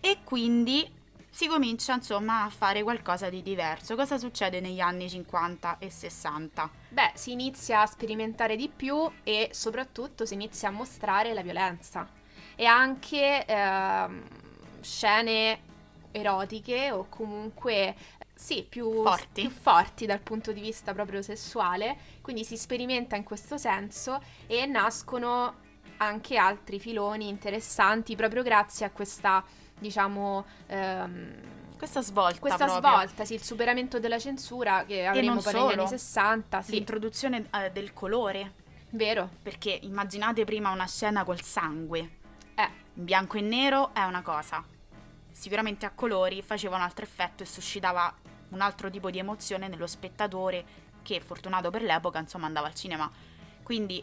e 0.00 0.18
quindi 0.24 0.96
si 1.30 1.46
comincia 1.46 1.94
insomma 1.94 2.44
a 2.44 2.50
fare 2.50 2.82
qualcosa 2.82 3.28
di 3.28 3.42
diverso. 3.42 3.94
Cosa 3.94 4.18
succede 4.18 4.60
negli 4.60 4.80
anni 4.80 5.08
50 5.08 5.78
e 5.78 5.90
60? 5.90 6.70
Beh, 6.88 7.12
si 7.14 7.32
inizia 7.32 7.82
a 7.82 7.86
sperimentare 7.86 8.56
di 8.56 8.68
più 8.68 9.08
e 9.22 9.50
soprattutto 9.52 10.24
si 10.26 10.34
inizia 10.34 10.68
a 10.68 10.72
mostrare 10.72 11.34
la 11.34 11.42
violenza 11.42 12.08
e 12.56 12.64
anche 12.64 13.44
ehm, 13.44 14.22
scene 14.80 15.60
erotiche 16.10 16.90
o 16.90 17.06
comunque 17.08 17.94
sì, 18.34 18.64
più 18.68 19.02
forti. 19.02 19.42
più 19.42 19.50
forti 19.50 20.06
dal 20.06 20.20
punto 20.20 20.52
di 20.52 20.60
vista 20.60 20.92
proprio 20.92 21.22
sessuale, 21.22 21.96
quindi 22.22 22.44
si 22.44 22.56
sperimenta 22.56 23.14
in 23.16 23.22
questo 23.24 23.58
senso 23.58 24.20
e 24.46 24.64
nascono 24.66 25.66
anche 25.98 26.36
altri 26.36 26.78
filoni 26.80 27.28
interessanti 27.28 28.16
proprio 28.16 28.42
grazie 28.42 28.86
a 28.86 28.90
questa, 28.90 29.44
diciamo, 29.78 30.44
ehm, 30.66 31.34
questa 31.76 32.02
svolta 32.02 32.40
questa 32.40 32.66
proprio. 32.66 32.90
svolta, 32.92 33.24
sì, 33.24 33.34
il 33.34 33.42
superamento 33.42 34.00
della 34.00 34.18
censura 34.18 34.84
che 34.84 35.06
avremo 35.06 35.40
poi 35.40 35.54
negli 35.54 35.70
anni 35.70 35.86
60, 35.86 36.62
sì, 36.62 36.72
L'introduzione 36.72 37.48
eh, 37.52 37.70
del 37.70 37.92
colore, 37.92 38.54
vero? 38.90 39.28
perché 39.42 39.78
immaginate 39.82 40.44
prima 40.44 40.70
una 40.70 40.86
scena 40.86 41.24
col 41.24 41.40
sangue, 41.42 42.16
Eh, 42.54 42.70
in 42.94 43.04
bianco 43.04 43.36
e 43.36 43.40
nero 43.42 43.94
è 43.94 44.02
una 44.02 44.22
cosa, 44.22 44.64
sicuramente 45.30 45.86
a 45.86 45.90
colori 45.94 46.42
faceva 46.42 46.76
un 46.76 46.82
altro 46.82 47.04
effetto 47.04 47.42
e 47.44 47.46
suscitava 47.46 48.12
un 48.50 48.60
altro 48.60 48.90
tipo 48.90 49.10
di 49.10 49.18
emozione 49.18 49.68
nello 49.68 49.86
spettatore 49.86 50.64
che, 51.02 51.20
fortunato 51.20 51.70
per 51.70 51.82
l'epoca, 51.82 52.18
insomma 52.18 52.46
andava 52.46 52.66
al 52.66 52.74
cinema. 52.74 53.10
Quindi 53.62 54.02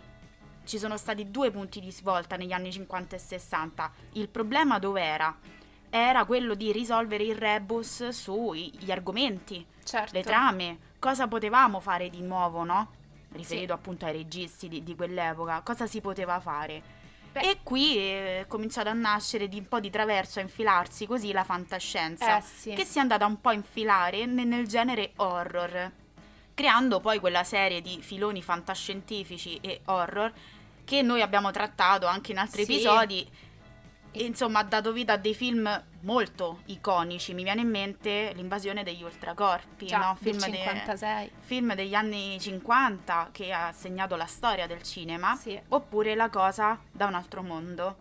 ci 0.65 0.77
sono 0.77 0.97
stati 0.97 1.29
due 1.31 1.51
punti 1.51 1.79
di 1.79 1.91
svolta 1.91 2.35
negli 2.35 2.51
anni 2.51 2.71
50 2.71 3.15
e 3.15 3.19
60. 3.19 3.91
Il 4.13 4.27
problema 4.29 4.79
dov'era? 4.79 5.35
Era 5.89 6.25
quello 6.25 6.55
di 6.55 6.71
risolvere 6.71 7.23
il 7.23 7.35
rebus 7.35 8.09
sugli 8.09 8.91
argomenti, 8.91 9.65
certo. 9.83 10.13
le 10.13 10.23
trame, 10.23 10.77
cosa 10.99 11.27
potevamo 11.27 11.79
fare 11.79 12.09
di 12.09 12.21
nuovo, 12.21 12.63
no? 12.63 12.91
Riferito 13.31 13.73
Sì. 13.73 13.79
appunto 13.79 14.05
ai 14.05 14.11
registi 14.13 14.67
di, 14.67 14.83
di 14.83 14.95
quell'epoca, 14.95 15.61
cosa 15.61 15.87
si 15.87 16.01
poteva 16.01 16.39
fare? 16.39 16.81
Beh. 17.31 17.41
E 17.41 17.57
qui 17.63 17.97
è 17.97 18.45
cominciato 18.47 18.89
a 18.89 18.93
nascere 18.93 19.47
di 19.49 19.59
un 19.59 19.67
po' 19.67 19.79
di 19.79 19.89
traverso, 19.89 20.39
a 20.39 20.41
infilarsi 20.41 21.05
così 21.05 21.31
la 21.31 21.43
fantascienza, 21.43 22.37
Eh, 22.37 22.41
sì. 22.41 22.73
che 22.73 22.85
si 22.85 22.97
è 22.97 23.01
andata 23.01 23.25
un 23.25 23.39
po' 23.39 23.49
a 23.49 23.53
infilare 23.53 24.25
ne- 24.25 24.45
nel 24.45 24.67
genere 24.67 25.11
horror, 25.17 25.91
creando 26.53 26.99
poi 27.01 27.19
quella 27.19 27.43
serie 27.43 27.81
di 27.81 28.01
filoni 28.01 28.41
fantascientifici 28.41 29.57
e 29.61 29.81
horror 29.85 30.31
che 30.85 31.01
noi 31.01 31.21
abbiamo 31.21 31.51
trattato 31.51 32.05
anche 32.05 32.31
in 32.31 32.37
altri 32.37 32.63
Sì. 32.63 32.73
episodi. 32.73 33.29
E 34.17 34.23
insomma 34.23 34.59
ha 34.59 34.63
dato 34.63 34.93
vita 34.93 35.13
a 35.13 35.17
dei 35.17 35.35
film 35.35 35.67
molto 36.01 36.61
iconici. 36.67 37.33
Mi 37.33 37.43
viene 37.43 37.59
in 37.61 37.69
mente 37.69 38.31
l'invasione 38.33 38.81
degli 38.83 39.03
ultracorpi, 39.03 39.87
Già, 39.87 39.97
no? 39.97 40.17
del 40.17 40.33
film, 40.35 40.49
de- 40.51 40.57
56. 40.57 41.31
film 41.41 41.75
degli 41.75 41.93
anni 41.93 42.39
50 42.39 43.29
che 43.33 43.51
ha 43.51 43.73
segnato 43.73 44.15
la 44.15 44.25
storia 44.25 44.67
del 44.67 44.81
cinema, 44.83 45.35
Sì. 45.35 45.59
oppure 45.67 46.15
La 46.15 46.29
cosa 46.29 46.79
da 46.89 47.07
un 47.07 47.15
altro 47.15 47.41
mondo. 47.43 47.97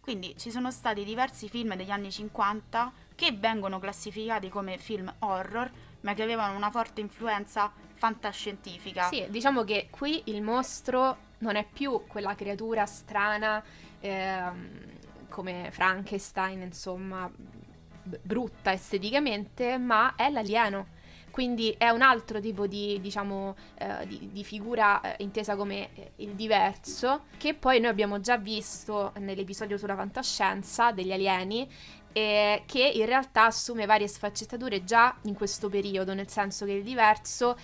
Quindi 0.00 0.34
ci 0.36 0.50
sono 0.50 0.72
stati 0.72 1.04
diversi 1.04 1.48
film 1.48 1.76
degli 1.76 1.90
anni 1.90 2.10
50 2.10 2.92
che 3.14 3.30
vengono 3.32 3.78
classificati 3.78 4.48
come 4.48 4.78
film 4.78 5.12
horror, 5.20 5.70
ma 6.00 6.14
che 6.14 6.22
avevano 6.22 6.56
una 6.56 6.70
forte 6.70 7.00
influenza 7.00 7.72
fantascientifica. 7.94 9.08
Sì, 9.08 9.26
diciamo 9.28 9.64
che 9.64 9.88
qui 9.90 10.22
il 10.26 10.42
mostro 10.42 11.24
non 11.38 11.56
è 11.56 11.66
più 11.70 12.04
quella 12.06 12.34
creatura 12.34 12.86
strana 12.86 13.62
ehm, 14.00 14.80
come 15.28 15.70
Frankenstein, 15.70 16.62
insomma, 16.62 17.30
b- 17.30 18.18
brutta 18.22 18.72
esteticamente, 18.72 19.78
ma 19.78 20.14
è 20.14 20.30
l'alieno. 20.30 20.94
Quindi 21.36 21.74
è 21.76 21.90
un 21.90 22.00
altro 22.00 22.40
tipo 22.40 22.66
di, 22.66 22.98
diciamo, 22.98 23.56
eh, 23.76 24.06
di, 24.06 24.30
di 24.32 24.42
figura 24.42 25.02
eh, 25.02 25.22
intesa 25.22 25.54
come 25.54 25.90
eh, 25.92 26.12
il 26.16 26.30
diverso, 26.30 27.24
che 27.36 27.52
poi 27.52 27.78
noi 27.78 27.90
abbiamo 27.90 28.20
già 28.20 28.38
visto 28.38 29.12
nell'episodio 29.18 29.76
sulla 29.76 29.94
fantascienza 29.94 30.92
degli 30.92 31.12
alieni, 31.12 31.68
che 32.10 32.90
in 32.94 33.04
realtà 33.04 33.44
assume 33.44 33.84
varie 33.84 34.08
sfaccettature 34.08 34.82
già 34.82 35.14
in 35.24 35.34
questo 35.34 35.68
periodo, 35.68 36.14
nel 36.14 36.30
senso 36.30 36.64
che 36.64 36.72
il 36.72 36.82
diverso 36.82 37.58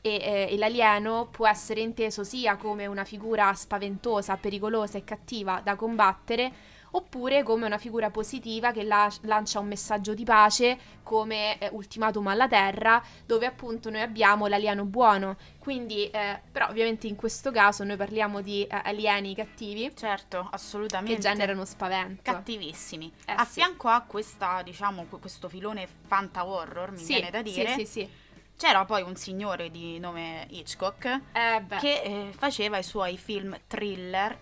e, 0.00 0.48
e 0.50 0.56
l'alieno 0.58 1.28
può 1.30 1.46
essere 1.46 1.82
inteso 1.82 2.24
sia 2.24 2.56
come 2.56 2.86
una 2.86 3.04
figura 3.04 3.54
spaventosa, 3.54 4.36
pericolosa 4.38 4.98
e 4.98 5.04
cattiva 5.04 5.60
da 5.62 5.76
combattere, 5.76 6.52
oppure 6.96 7.42
come 7.42 7.66
una 7.66 7.78
figura 7.78 8.10
positiva 8.10 8.70
che 8.70 8.84
la- 8.84 9.10
lancia 9.22 9.58
un 9.58 9.66
messaggio 9.66 10.14
di 10.14 10.22
pace 10.24 10.78
come 11.02 11.58
eh, 11.58 11.68
ultimatum 11.72 12.26
alla 12.28 12.46
Terra, 12.48 13.02
dove 13.26 13.46
appunto 13.46 13.90
noi 13.90 14.00
abbiamo 14.00 14.46
l'alieno 14.46 14.84
buono. 14.84 15.36
Quindi, 15.58 16.08
eh, 16.10 16.40
però 16.52 16.68
ovviamente 16.68 17.06
in 17.08 17.16
questo 17.16 17.50
caso 17.50 17.82
noi 17.84 17.96
parliamo 17.96 18.40
di 18.42 18.62
eh, 18.64 18.80
alieni 18.84 19.34
cattivi 19.34 19.90
Certo, 19.94 20.48
assolutamente. 20.52 21.14
che 21.16 21.20
generano 21.20 21.64
spavento. 21.64 22.22
cattivissimi. 22.22 23.12
Eh, 23.26 23.32
a 23.32 23.44
sì. 23.44 23.54
fianco 23.54 23.88
a 23.88 24.00
questa, 24.06 24.62
diciamo, 24.62 25.04
que- 25.10 25.18
questo 25.18 25.48
filone 25.48 25.88
fanta 26.06 26.46
horror, 26.46 26.92
mi 26.92 26.98
Sì, 26.98 27.14
viene 27.14 27.30
da 27.30 27.42
dire, 27.42 27.70
Sì, 27.74 27.84
sì, 27.84 27.86
sì. 27.86 28.08
c'era 28.56 28.84
poi 28.84 29.02
un 29.02 29.16
signore 29.16 29.68
di 29.70 29.98
nome 29.98 30.46
Hitchcock 30.48 31.20
Eh 31.32 31.62
che 31.80 32.02
eh, 32.02 32.32
faceva 32.36 32.78
i 32.78 32.84
suoi 32.84 33.18
film 33.18 33.58
thriller 33.66 34.38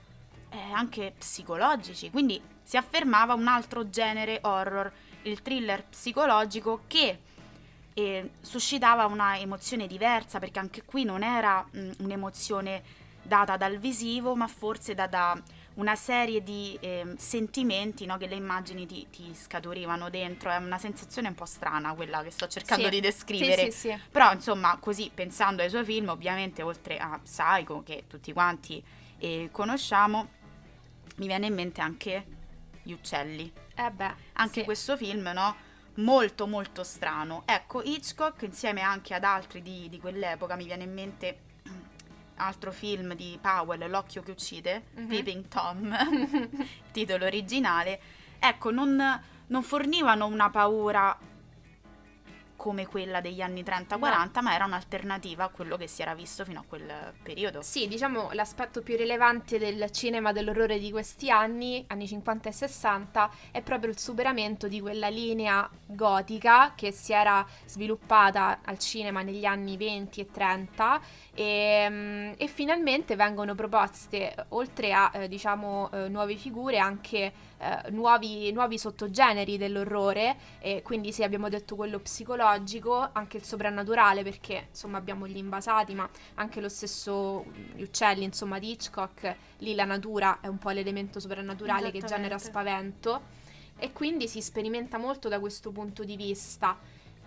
eh, 0.53 0.73
anche 0.73 1.15
psicologici, 1.19 2.11
quindi 2.11 2.41
si 2.63 2.77
affermava 2.77 3.35
un 3.35 3.49
altro 3.49 3.89
genere 3.91 4.39
horror, 4.43 4.91
il 5.23 5.43
thriller 5.43 5.85
psicologico 5.85 6.83
che 6.87 7.19
eh, 7.95 8.31
suscitava 8.41 9.07
una 9.07 9.39
emozione 9.39 9.87
diversa 9.87 10.39
perché 10.39 10.59
anche 10.59 10.83
qui 10.85 11.05
non 11.05 11.23
era 11.23 11.65
mm, 11.77 11.91
un'emozione 11.99 12.83
data 13.23 13.57
dal 13.57 13.79
visivo 13.79 14.35
ma 14.35 14.47
forse 14.49 14.95
da, 14.95 15.07
da 15.07 15.41
una 15.75 15.95
serie 15.95 16.43
di 16.43 16.77
ehm, 16.81 17.17
sentimenti 17.17 18.05
no, 18.05 18.19
che 18.19 18.27
le 18.27 18.35
immagini 18.35 18.85
ti, 18.87 19.07
ti 19.11 19.35
scaturivano 19.35 20.11
dentro, 20.11 20.51
è 20.51 20.57
una 20.57 20.79
sensazione 20.79 21.29
un 21.29 21.35
po' 21.35 21.47
strana 21.47 21.95
quella 21.95 22.23
che 22.23 22.31
sto 22.31 22.47
cercando 22.47 22.85
Sì. 22.85 22.91
di 22.91 23.01
descrivere. 23.01 23.71
Sì, 23.71 23.89
sì. 23.89 23.99
Però, 24.11 24.33
insomma, 24.33 24.77
così 24.79 25.11
pensando 25.15 25.63
ai 25.63 25.71
suoi 25.71 25.85
film, 25.85 26.09
ovviamente, 26.09 26.61
oltre 26.63 26.99
a 26.99 27.19
Psycho, 27.23 27.83
che 27.83 28.05
tutti 28.07 28.33
quanti 28.35 28.83
eh, 29.19 29.49
conosciamo, 29.51 30.29
mi 31.17 31.27
viene 31.27 31.47
in 31.47 31.55
mente 31.55 31.81
anche 31.81 32.27
Gli 32.83 32.93
uccelli. 32.93 33.53
Eh 33.75 33.91
beh. 33.91 34.15
Anche 34.35 34.61
sì. 34.61 34.65
questo 34.65 34.97
film, 34.97 35.31
no? 35.33 35.55
Molto, 35.97 36.47
molto 36.47 36.83
strano. 36.83 37.43
Ecco, 37.47 37.83
Hitchcock, 37.83 38.43
insieme 38.43 38.81
anche 38.81 39.15
ad 39.15 39.25
altri 39.25 39.63
di, 39.63 39.89
di 39.89 40.01
quell'epoca, 40.01 40.57
mi 40.57 40.65
viene 40.65 40.85
in 40.85 40.93
mente 40.93 41.39
altro 42.37 42.73
film 42.73 43.15
di 43.15 43.39
Powell, 43.41 43.89
L'occhio 43.89 44.23
che 44.23 44.31
uccide, 44.33 44.85
Mhm. 44.95 45.07
Peeping 45.07 45.49
Tom, 45.49 45.97
titolo 46.93 47.27
originale. 47.27 48.01
Ecco, 48.39 48.71
non, 48.71 49.23
non 49.47 49.63
fornivano 49.63 50.27
una 50.27 50.51
paura 50.51 51.17
come 52.63 52.87
quella 52.87 53.21
degli 53.21 53.41
anni 53.41 53.65
30-40, 53.65 54.41
ma 54.41 54.55
era 54.55 54.67
un'alternativa 54.67 55.43
a 55.43 55.49
quello 55.49 55.77
che 55.77 55.89
si 55.89 56.01
era 56.01 56.15
visto 56.15 56.45
fino 56.45 56.61
a 56.61 56.65
quel 56.65 57.13
periodo. 57.21 57.61
Sì, 57.61 57.89
diciamo 57.89 58.29
l'aspetto 58.35 58.83
più 58.83 58.97
rilevante 58.97 59.59
del 59.59 59.91
cinema 59.91 60.31
dell'orrore 60.31 60.79
di 60.79 60.93
questi 60.93 61.29
anni, 61.29 61.85
anni 61.89 62.07
50 62.07 62.49
e 62.49 62.53
60, 62.53 63.31
è 63.51 63.63
proprio 63.63 63.91
il 63.91 63.99
superamento 63.99 64.69
di 64.69 64.81
quella 64.81 65.09
linea 65.09 65.69
gotica 65.87 66.75
che 66.77 66.93
si 66.93 67.13
era 67.13 67.45
sviluppata 67.67 68.61
al 68.65 68.79
cinema 68.79 69.23
negli 69.23 69.45
anni 69.45 69.77
20 69.77 70.21
e 70.21 70.31
30 70.31 71.01
e, 71.35 71.87
mm, 71.89 72.33
e 72.37 72.47
finalmente 72.47 73.17
vengono 73.17 73.55
proposte, 73.55 74.35
oltre 74.51 74.93
a 74.93 75.11
eh, 75.15 75.29
diciamo 75.29 75.91
eh, 75.91 76.09
nuove 76.09 76.37
figure, 76.37 76.79
anche 76.79 77.33
eh, 77.59 77.91
nuovi, 77.91 78.53
nuovi 78.53 78.79
sottogeneri 78.79 79.57
dell'orrore, 79.57 80.37
e 80.61 80.83
quindi 80.83 81.13
sì 81.13 81.23
abbiamo 81.23 81.49
detto 81.49 81.75
quello 81.75 81.99
psicologico, 82.01 83.09
anche 83.13 83.39
il 83.39 83.45
soprannaturale 83.45 84.23
perché 84.23 84.67
insomma 84.69 84.99
abbiamo 84.99 85.27
gli 85.27 85.39
invasati, 85.39 85.95
ma 85.95 86.09
anche 86.35 86.61
lo 86.61 86.69
stesso 86.69 87.45
mm, 87.47 87.77
gli 87.77 87.83
uccelli 87.83 88.25
insomma 88.25 88.59
di 88.59 88.71
Hitchcock, 88.71 89.37
lì 89.59 89.75
la 89.75 89.85
natura 89.85 90.39
è 90.41 90.49
un 90.49 90.59
po' 90.59 90.71
l'elemento 90.71 91.19
soprannaturale 91.19 91.91
che 91.91 92.01
genera 92.01 92.39
spavento. 92.39 93.41
E 93.79 93.91
quindi 93.91 94.29
si 94.29 94.41
sperimenta 94.41 94.97
molto 94.97 95.29
da 95.29 95.41
questo 95.41 95.73
punto 95.73 96.05
di 96.05 96.15
vista. 96.15 96.79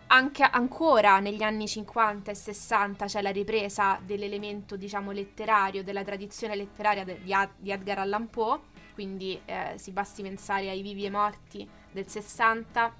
Anche 0.08 0.44
ancora 0.44 1.20
negli 1.20 1.42
anni 1.42 1.68
50 1.68 2.30
e 2.30 2.36
60 2.36 3.06
c'è 3.06 3.22
la 3.22 3.32
ripresa 3.32 4.00
dell'elemento, 4.04 4.78
diciamo, 4.78 5.12
letterario, 5.12 5.84
della 5.84 6.04
tradizione 6.04 6.56
letteraria 6.56 7.04
de- 7.04 7.20
di, 7.24 7.34
Ad- 7.34 7.50
di 7.58 7.72
Edgar 7.72 8.00
Allan 8.00 8.30
Poe, 8.30 8.60
quindi 8.94 9.40
eh, 9.46 9.74
si 9.78 9.92
basti 9.92 10.22
pensare 10.22 10.70
ai 10.70 10.84
Vivi 10.84 11.06
e 11.06 11.10
Morti 11.10 11.68
del 11.92 12.08
60, 12.08 12.94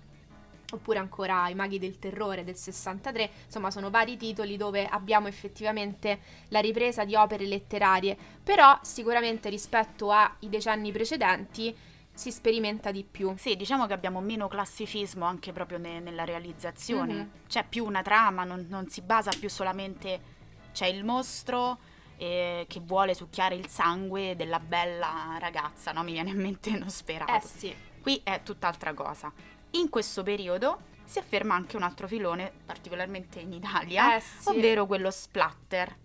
oppure 0.74 0.98
ancora 0.98 1.44
ai 1.44 1.54
Maghi 1.54 1.78
del 1.78 2.00
Terrore 2.00 2.44
del 2.44 2.56
63, 2.56 3.30
insomma 3.46 3.70
sono 3.70 3.92
vari 3.92 4.18
titoli 4.18 4.58
dove 4.58 4.86
abbiamo 4.88 5.28
effettivamente 5.28 6.20
la 6.50 6.60
ripresa 6.60 7.06
di 7.06 7.16
opere 7.16 7.46
letterarie, 7.46 8.18
però 8.44 8.78
sicuramente 8.82 9.50
rispetto 9.50 10.12
ai 10.12 10.50
decenni 10.50 10.92
precedenti 10.92 11.76
si 12.16 12.32
sperimenta 12.32 12.92
di 12.92 13.04
più. 13.04 13.36
Sì, 13.38 13.56
diciamo 13.56 13.86
che 13.86 13.94
abbiamo 13.94 14.22
meno 14.22 14.48
classicismo 14.48 15.26
anche 15.26 15.52
proprio 15.52 15.78
ne- 15.78 16.00
nella 16.00 16.24
realizzazione. 16.24 17.14
Mhm. 17.14 17.32
C'è 17.48 17.66
più 17.68 17.86
una 17.86 18.02
trama, 18.02 18.44
non, 18.44 18.66
non 18.68 18.88
si 18.88 19.02
basa 19.02 19.32
più 19.38 19.50
solamente... 19.50 20.34
C'è 20.72 20.88
il 20.88 21.06
mostro 21.06 21.78
eh, 22.18 22.66
che 22.68 22.82
vuole 22.82 23.14
succhiare 23.14 23.56
il 23.56 23.68
sangue 23.68 24.36
della 24.36 24.60
bella 24.60 25.38
ragazza, 25.40 25.92
no? 25.92 26.04
Mi 26.04 26.14
viene 26.14 26.32
in 26.32 26.42
mente 26.42 26.72
Nosferatu. 26.72 27.32
Eh 27.34 27.42
sì, 27.42 27.76
Qui 28.02 28.22
è 28.24 28.42
tutt'altra 28.44 28.94
cosa. 28.94 29.32
In 29.72 29.90
questo 29.90 30.24
periodo 30.24 30.94
si 31.06 31.20
afferma 31.20 31.56
anche 31.56 31.76
un 31.76 31.84
altro 31.84 32.08
filone, 32.08 32.52
particolarmente 32.66 33.40
in 33.40 33.54
Italia, 33.54 34.16
eh 34.16 34.22
sì. 34.22 34.50
ovvero 34.50 34.86
quello 34.86 35.12
splatter, 35.12 35.96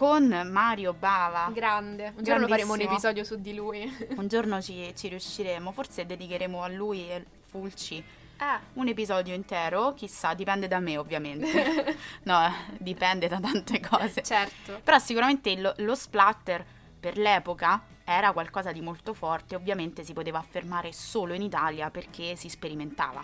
con 0.00 0.28
Mario 0.50 0.94
Bava. 0.94 1.50
Grande. 1.52 2.14
Un 2.16 2.24
giorno 2.24 2.46
faremo 2.46 2.72
un 2.72 2.80
episodio 2.80 3.22
su 3.22 3.38
di 3.38 3.52
lui. 3.54 3.84
Un 4.16 4.28
giorno 4.28 4.62
ci, 4.62 4.94
ci 4.96 5.08
riusciremo, 5.08 5.72
forse 5.72 6.06
dedicheremo 6.06 6.62
a 6.62 6.68
lui 6.68 7.10
e 7.10 7.22
Fulci 7.42 7.98
Eh, 7.98 8.60
un 8.74 8.88
episodio 8.88 9.34
intero, 9.34 9.92
chissà, 9.92 10.32
dipende 10.32 10.68
da 10.68 10.78
me 10.78 10.96
ovviamente. 10.96 11.98
no, 12.24 12.50
dipende 12.78 13.28
da 13.28 13.40
tante 13.40 13.78
cose. 13.78 14.22
certo. 14.22 14.80
Però 14.82 14.98
sicuramente 14.98 15.54
lo, 15.60 15.74
lo 15.76 15.94
splatter 15.94 16.64
per 16.98 17.18
l'epoca 17.18 17.84
era 18.02 18.32
qualcosa 18.32 18.72
di 18.72 18.80
molto 18.80 19.12
forte, 19.12 19.54
ovviamente 19.54 20.02
si 20.02 20.14
poteva 20.14 20.38
affermare 20.38 20.94
solo 20.94 21.34
in 21.34 21.42
Italia 21.42 21.90
perché 21.90 22.36
si 22.36 22.48
sperimentava. 22.48 23.22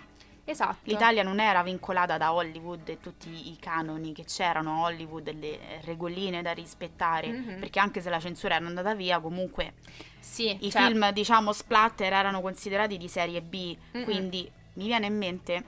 Esatto. 0.49 0.77
L'Italia 0.83 1.23
non 1.23 1.39
era 1.41 1.61
vincolata 1.61 2.17
da 2.17 2.31
Hollywood 2.33 2.87
e 2.87 2.99
tutti 3.01 3.51
i 3.51 3.57
canoni 3.59 4.13
che 4.13 4.23
c'erano 4.23 4.77
a 4.77 4.87
Hollywood, 4.87 5.33
le 5.37 5.81
regoline 5.83 6.41
da 6.41 6.53
rispettare, 6.53 7.27
Mhm. 7.27 7.59
perché 7.59 7.79
anche 7.79 7.99
se 8.01 8.09
la 8.09 8.19
censura 8.19 8.55
era 8.55 8.65
andata 8.65 8.95
via, 8.95 9.19
comunque 9.19 9.73
Sì, 10.19 10.57
i 10.65 10.71
cioè, 10.71 10.87
film, 10.87 11.11
diciamo, 11.11 11.51
splatter 11.51 12.13
erano 12.13 12.39
considerati 12.39 12.95
di 12.97 13.07
serie 13.09 13.41
B, 13.41 13.75
Mm-mm. 13.95 14.03
quindi 14.05 14.49
mi 14.75 14.85
viene 14.85 15.07
in 15.07 15.17
mente 15.17 15.63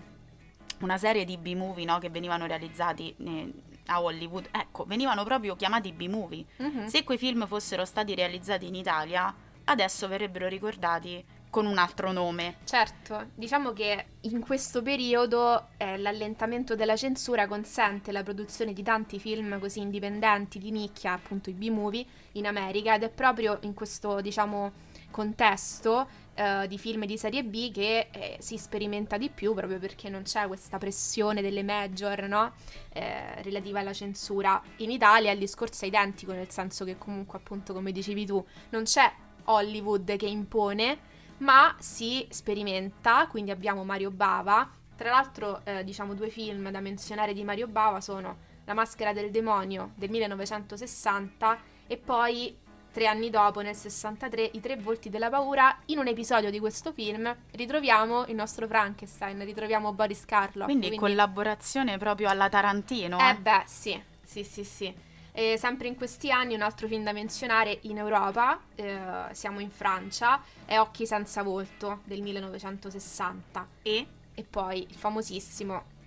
una 0.80 0.98
serie 0.98 1.26
di 1.26 1.38
B-movie 1.38 1.84
no, 1.84 1.98
che 2.00 2.10
venivano 2.10 2.46
realizzati 2.46 3.14
eh, 3.18 3.54
a 3.88 4.02
Hollywood. 4.02 4.48
Ecco, 4.52 4.86
venivano 4.86 5.26
proprio 5.26 5.58
chiamati 5.58 5.92
B-movie. 5.92 6.46
mhm. 6.58 6.86
Se 6.86 7.04
quei 7.04 7.18
film 7.18 7.46
fossero 7.48 7.84
stati 7.84 8.16
realizzati 8.16 8.66
in 8.66 8.76
Italia, 8.76 9.34
adesso 9.66 10.08
verrebbero 10.08 10.48
ricordati 10.48 11.22
con 11.50 11.66
un 11.66 11.78
altro 11.78 12.12
nome. 12.12 12.58
Certo, 12.64 13.30
diciamo 13.34 13.74
che 13.74 14.06
in 14.22 14.40
questo 14.40 14.82
periodo 14.82 15.70
eh, 15.78 15.98
l'allentamento 15.98 16.76
della 16.76 16.96
censura 16.96 17.48
consente 17.48 18.12
la 18.12 18.24
produzione 18.24 18.74
di 18.74 18.84
tanti 18.84 19.20
film 19.20 19.60
così 19.60 19.80
indipendenti 19.80 20.60
di 20.60 20.72
nicchia, 20.72 21.14
appunto 21.14 21.50
i 21.50 21.54
B-movie, 21.54 22.06
in 22.34 22.46
America 22.46 22.96
ed 22.96 23.04
è 23.04 23.10
proprio 23.10 23.58
in 23.62 23.74
questo, 23.74 24.22
diciamo, 24.22 24.88
contesto 25.12 26.08
eh, 26.36 26.68
di 26.68 26.78
film 26.78 27.06
di 27.06 27.18
serie 27.18 27.44
B 27.44 27.72
che 27.72 28.10
eh, 28.12 28.38
si 28.40 28.58
sperimenta 28.58 29.18
di 29.18 29.30
più 29.30 29.54
proprio 29.54 29.80
perché 29.80 30.08
non 30.08 30.22
c'è 30.22 30.48
questa 30.48 30.78
pressione 30.78 31.42
delle 31.42 31.64
major, 31.64 32.22
no? 32.24 32.54
Eh, 32.94 33.42
relativa 33.42 33.80
alla 33.80 33.94
censura. 33.94 34.62
In 34.78 34.92
Italia 34.92 35.32
il 35.32 35.40
discorso 35.40 35.86
è 35.86 35.88
identico, 35.88 36.32
nel 36.32 36.50
senso 36.52 36.86
che 36.86 36.98
comunque, 36.98 37.40
appunto, 37.40 37.74
come 37.74 37.92
dicevi 37.92 38.26
tu, 38.26 38.46
non 38.70 38.84
c'è 38.84 39.12
Hollywood 39.46 40.16
che 40.16 40.28
impone, 40.28 41.09
ma 41.40 41.76
si 41.80 42.26
sperimenta, 42.30 43.28
quindi 43.28 43.52
abbiamo 43.52 43.84
Mario 43.84 44.12
Bava. 44.12 44.70
Tra 44.96 45.12
l'altro, 45.12 45.62
eh, 45.64 45.84
diciamo, 45.84 46.14
due 46.14 46.30
film 46.30 46.70
da 46.70 46.80
menzionare 46.80 47.34
di 47.34 47.44
Mario 47.44 47.68
Bava 47.68 48.02
sono 48.02 48.48
La 48.66 48.74
maschera 48.74 49.14
del 49.14 49.32
demonio 49.32 49.92
del 49.96 50.10
1960 50.10 51.58
e 51.88 51.98
poi 51.98 52.56
tre 52.92 53.08
anni 53.08 53.30
dopo, 53.30 53.62
nel 53.62 53.76
63, 53.76 54.52
I 54.54 54.60
tre 54.60 54.76
volti 54.76 55.10
della 55.10 55.30
paura. 55.30 55.76
In 55.86 56.00
un 56.00 56.08
episodio 56.08 56.52
di 56.52 56.60
questo 56.60 56.92
film 56.92 57.34
ritroviamo 57.52 58.26
il 58.28 58.36
nostro 58.36 58.68
Frankenstein, 58.68 59.44
ritroviamo 59.44 59.94
Boris 59.94 60.26
Karloff. 60.26 60.66
Quindi, 60.66 60.96
collaborazione 60.96 61.98
proprio 61.98 62.30
alla 62.30 62.50
Tarantino. 62.50 63.18
Eh 63.20 63.30
eh. 63.30 63.36
beh, 63.36 63.64
sì, 63.66 64.02
sì, 64.24 64.44
sì, 64.44 64.64
sì. 64.64 64.94
E 65.32 65.58
sempre 65.58 65.88
in 65.88 65.96
questi 65.96 66.32
anni 66.32 66.56
un 66.56 66.62
altro 66.62 66.88
film 66.88 67.04
da 67.04 67.14
menzionare 67.14 67.80
in 67.84 67.98
Europa, 67.98 68.60
eh, 68.76 69.00
siamo 69.32 69.60
in 69.60 69.70
Francia, 69.70 70.42
è 70.66 70.78
Occhi 70.80 71.06
senza 71.06 71.44
volto 71.44 72.02
del 72.04 72.22
1960 72.22 73.68
E 73.84 74.08
e 74.34 74.44
poi 74.44 74.86
il 74.90 74.96
famosissimo 74.96 75.98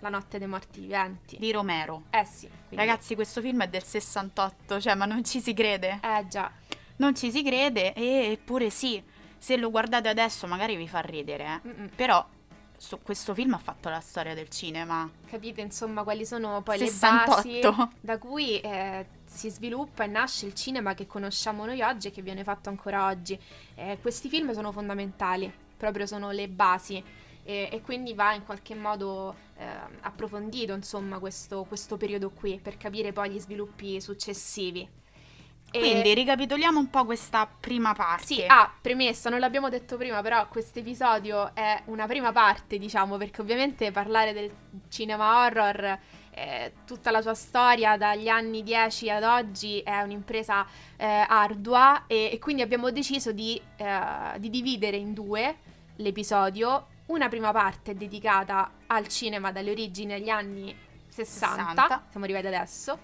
La 0.00 0.08
notte 0.10 0.38
dei 0.38 0.46
morti 0.46 0.80
viventi. 0.80 1.38
di 1.38 1.50
Romero. 1.52 2.02
Eh 2.10 2.24
sì, 2.26 2.46
quindi- 2.68 2.76
Ragazzi, 2.76 3.14
questo 3.14 3.40
film 3.40 3.62
è 3.62 3.68
del 3.68 3.82
68, 3.82 4.78
cioè, 4.80 4.94
ma 4.94 5.06
non 5.06 5.24
ci 5.24 5.40
si 5.40 5.54
crede. 5.54 5.98
Eh 6.02 6.26
già, 6.28 6.50
Non 6.98 7.14
ci 7.14 7.30
si 7.30 7.42
crede, 7.42 7.94
eppure 7.94 8.70
sì. 8.70 9.02
Se 9.38 9.56
lo 9.56 9.70
guardate 9.70 10.08
adesso, 10.08 10.46
magari 10.46 10.76
vi 10.76 10.86
fa 10.88 11.00
ridere, 11.00 11.60
eh. 11.64 11.68
Mm-mm. 11.68 11.88
Però 11.96 12.24
su- 12.76 13.00
questo 13.02 13.34
film 13.34 13.54
ha 13.54 13.58
fatto 13.58 13.88
la 13.88 14.00
storia 14.00 14.34
del 14.34 14.48
cinema. 14.48 15.10
capite 15.26 15.60
insomma 15.60 16.02
quali 16.02 16.24
sono 16.24 16.62
poi 16.62 16.78
le 16.78 16.86
68. 16.86 17.70
basi 17.70 17.88
da 18.00 18.18
cui 18.18 18.60
eh, 18.60 19.06
si 19.24 19.50
sviluppa 19.50 20.04
e 20.04 20.06
nasce 20.06 20.46
il 20.46 20.54
cinema 20.54 20.94
che 20.94 21.06
conosciamo 21.06 21.64
noi 21.64 21.82
oggi 21.82 22.08
e 22.08 22.10
che 22.10 22.22
viene 22.22 22.44
fatto 22.44 22.68
ancora 22.68 23.06
oggi. 23.06 23.38
Eh, 23.74 23.98
questi 24.00 24.28
film 24.28 24.52
sono 24.52 24.72
fondamentali, 24.72 25.52
proprio 25.76 26.06
sono 26.06 26.30
le 26.30 26.48
basi 26.48 27.02
e, 27.42 27.68
e 27.70 27.80
quindi 27.82 28.12
va 28.14 28.34
in 28.34 28.44
qualche 28.44 28.74
modo 28.74 29.34
eh, 29.56 29.64
approfondito 30.00 30.72
insomma 30.72 31.18
questo, 31.18 31.64
questo 31.64 31.96
periodo 31.96 32.30
qui 32.30 32.58
per 32.60 32.76
capire 32.76 33.12
poi 33.12 33.30
gli 33.30 33.38
sviluppi 33.38 34.00
successivi. 34.00 35.04
Quindi 35.78 36.14
ricapitoliamo 36.14 36.78
un 36.78 36.90
po' 36.90 37.04
questa 37.04 37.46
prima 37.46 37.94
parte. 37.94 38.24
sì, 38.24 38.44
ah, 38.46 38.72
premessa, 38.80 39.30
non 39.30 39.38
l'abbiamo 39.40 39.68
detto 39.68 39.96
prima, 39.96 40.22
però 40.22 40.46
questo 40.48 40.78
episodio 40.78 41.54
è 41.54 41.82
una 41.86 42.06
prima 42.06 42.32
parte, 42.32 42.78
diciamo, 42.78 43.16
perché 43.16 43.40
ovviamente 43.40 43.90
parlare 43.90 44.32
del 44.32 44.50
cinema 44.88 45.44
horror, 45.44 45.98
eh, 46.38 46.72
tutta 46.84 47.10
la 47.10 47.22
sua 47.22 47.34
storia 47.34 47.96
dagli 47.96 48.28
anni 48.28 48.62
10 48.62 49.10
ad 49.10 49.22
oggi 49.22 49.80
è 49.80 50.02
un'impresa 50.02 50.66
eh, 50.96 51.24
ardua 51.26 52.04
e, 52.06 52.30
e 52.32 52.38
quindi 52.38 52.60
abbiamo 52.60 52.90
deciso 52.90 53.32
di, 53.32 53.60
eh, 53.76 54.38
di 54.38 54.50
dividere 54.50 54.96
in 54.98 55.14
due 55.14 55.56
l'episodio. 55.96 56.88
Una 57.06 57.28
prima 57.28 57.52
parte 57.52 57.94
dedicata 57.94 58.70
al 58.88 59.08
cinema 59.08 59.50
dalle 59.50 59.70
origini 59.70 60.12
agli 60.12 60.28
anni 60.28 60.76
60, 61.08 61.56
60. 61.68 62.06
siamo 62.10 62.24
arrivati 62.24 62.46
adesso, 62.48 62.98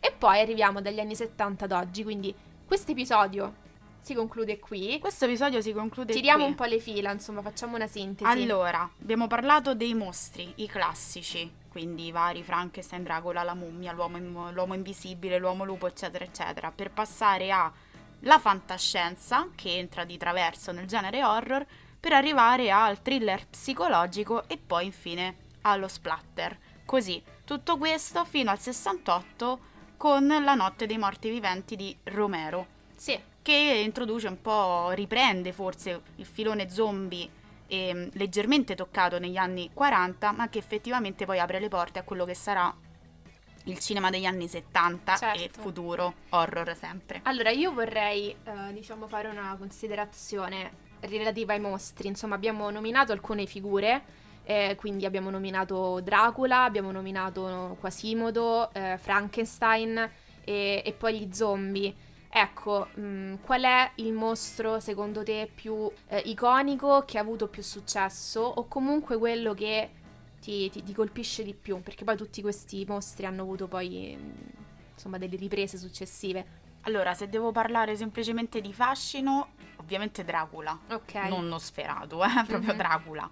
e 0.00 0.12
poi 0.16 0.40
arriviamo 0.40 0.80
dagli 0.80 1.00
anni 1.00 1.14
70 1.14 1.64
ad 1.64 1.72
oggi, 1.72 2.02
quindi 2.02 2.34
questo 2.66 2.92
episodio 2.92 3.66
si 4.00 4.14
conclude 4.14 4.58
qui. 4.58 4.98
Questo 4.98 5.26
episodio 5.26 5.60
si 5.60 5.72
conclude 5.72 6.12
Tiriamo 6.12 6.42
qui. 6.42 6.50
un 6.50 6.54
po' 6.54 6.64
le 6.64 6.78
fila, 6.78 7.10
insomma, 7.12 7.42
facciamo 7.42 7.76
una 7.76 7.86
sintesi. 7.86 8.30
Allora, 8.30 8.88
abbiamo 9.00 9.26
parlato 9.26 9.74
dei 9.74 9.94
mostri, 9.94 10.52
i 10.56 10.66
classici, 10.66 11.50
quindi 11.68 12.06
i 12.06 12.10
vari 12.10 12.42
Frankenstein, 12.42 13.02
Dracula, 13.02 13.42
la 13.42 13.54
mummia, 13.54 13.92
l'uomo, 13.92 14.50
l'uomo 14.50 14.74
invisibile, 14.74 15.38
l'uomo 15.38 15.64
lupo, 15.64 15.86
eccetera, 15.86 16.24
eccetera, 16.24 16.70
per 16.70 16.90
passare 16.90 17.50
alla 17.50 18.38
fantascienza, 18.38 19.48
che 19.54 19.76
entra 19.76 20.04
di 20.04 20.16
traverso 20.16 20.72
nel 20.72 20.86
genere 20.86 21.22
horror, 21.22 21.66
per 22.00 22.12
arrivare 22.12 22.70
al 22.70 23.02
thriller 23.02 23.46
psicologico 23.46 24.48
e 24.48 24.56
poi 24.56 24.86
infine 24.86 25.36
allo 25.62 25.88
splatter. 25.88 26.56
Così, 26.86 27.22
tutto 27.44 27.76
questo 27.76 28.24
fino 28.24 28.50
al 28.50 28.58
68 28.58 29.60
con 29.98 30.26
La 30.28 30.54
notte 30.54 30.86
dei 30.86 30.96
morti 30.96 31.28
viventi 31.28 31.76
di 31.76 31.94
Romero 32.04 32.66
Sì, 32.96 33.20
che 33.42 33.82
introduce 33.84 34.28
un 34.28 34.40
po', 34.40 34.90
riprende 34.92 35.52
forse 35.52 36.00
il 36.16 36.24
filone 36.24 36.70
zombie 36.70 37.28
ehm, 37.66 38.10
leggermente 38.12 38.74
toccato 38.76 39.18
negli 39.18 39.36
anni 39.36 39.70
40, 39.74 40.32
ma 40.32 40.48
che 40.48 40.58
effettivamente 40.58 41.26
poi 41.26 41.40
apre 41.40 41.58
le 41.60 41.68
porte 41.68 41.98
a 41.98 42.02
quello 42.04 42.24
che 42.24 42.34
sarà 42.34 42.72
il 43.64 43.78
cinema 43.80 44.08
degli 44.08 44.24
anni 44.24 44.48
70 44.48 45.14
e 45.14 45.18
Certo. 45.18 45.60
futuro, 45.60 46.14
horror 46.30 46.74
sempre. 46.76 47.20
allora 47.24 47.50
io 47.50 47.72
vorrei, 47.72 48.30
eh, 48.30 48.72
diciamo, 48.72 49.06
fare 49.08 49.28
una 49.28 49.54
considerazione 49.58 50.86
relativa 51.00 51.52
ai 51.54 51.60
mostri. 51.60 52.08
Insomma, 52.08 52.34
abbiamo 52.36 52.70
nominato 52.70 53.12
alcune 53.12 53.46
figure, 53.46 54.02
eh, 54.48 54.76
quindi 54.78 55.04
abbiamo 55.04 55.28
nominato 55.28 56.00
Dracula, 56.00 56.64
abbiamo 56.64 56.90
nominato 56.90 57.76
Quasimodo, 57.78 58.72
eh, 58.72 58.96
Frankenstein 58.96 60.10
e, 60.42 60.82
e 60.82 60.92
poi 60.94 61.18
gli 61.20 61.32
zombie. 61.34 61.94
Ecco, 62.30 62.86
mh, 62.94 63.40
qual 63.42 63.62
è 63.64 63.90
il 63.96 64.14
mostro 64.14 64.80
secondo 64.80 65.22
te 65.22 65.50
più 65.54 65.90
eh, 66.08 66.22
iconico 66.24 67.04
che 67.06 67.18
ha 67.18 67.20
avuto 67.20 67.48
più 67.48 67.62
successo 67.62 68.40
o 68.40 68.66
comunque 68.68 69.18
quello 69.18 69.52
che 69.52 69.90
ti, 70.40 70.70
ti- 70.70 70.82
ti 70.82 70.94
colpisce 70.94 71.42
di 71.42 71.52
più? 71.52 71.82
Perché 71.82 72.04
poi 72.04 72.16
tutti 72.16 72.40
questi 72.40 72.86
mostri 72.88 73.26
hanno 73.26 73.42
avuto 73.42 73.66
poi 73.68 74.16
mh, 74.18 74.32
insomma 74.94 75.18
delle 75.18 75.36
riprese 75.36 75.76
successive. 75.76 76.56
Allora, 76.82 77.12
se 77.12 77.28
devo 77.28 77.52
parlare 77.52 77.96
semplicemente 77.96 78.62
di 78.62 78.72
fascino, 78.72 79.48
ovviamente 79.76 80.24
Dracula, 80.24 80.78
Ok. 80.92 81.14
non 81.28 81.46
Nosferatu, 81.48 82.22
eh, 82.22 82.44
proprio 82.48 82.72
Mhm. 82.72 82.78
Dracula. 82.78 83.30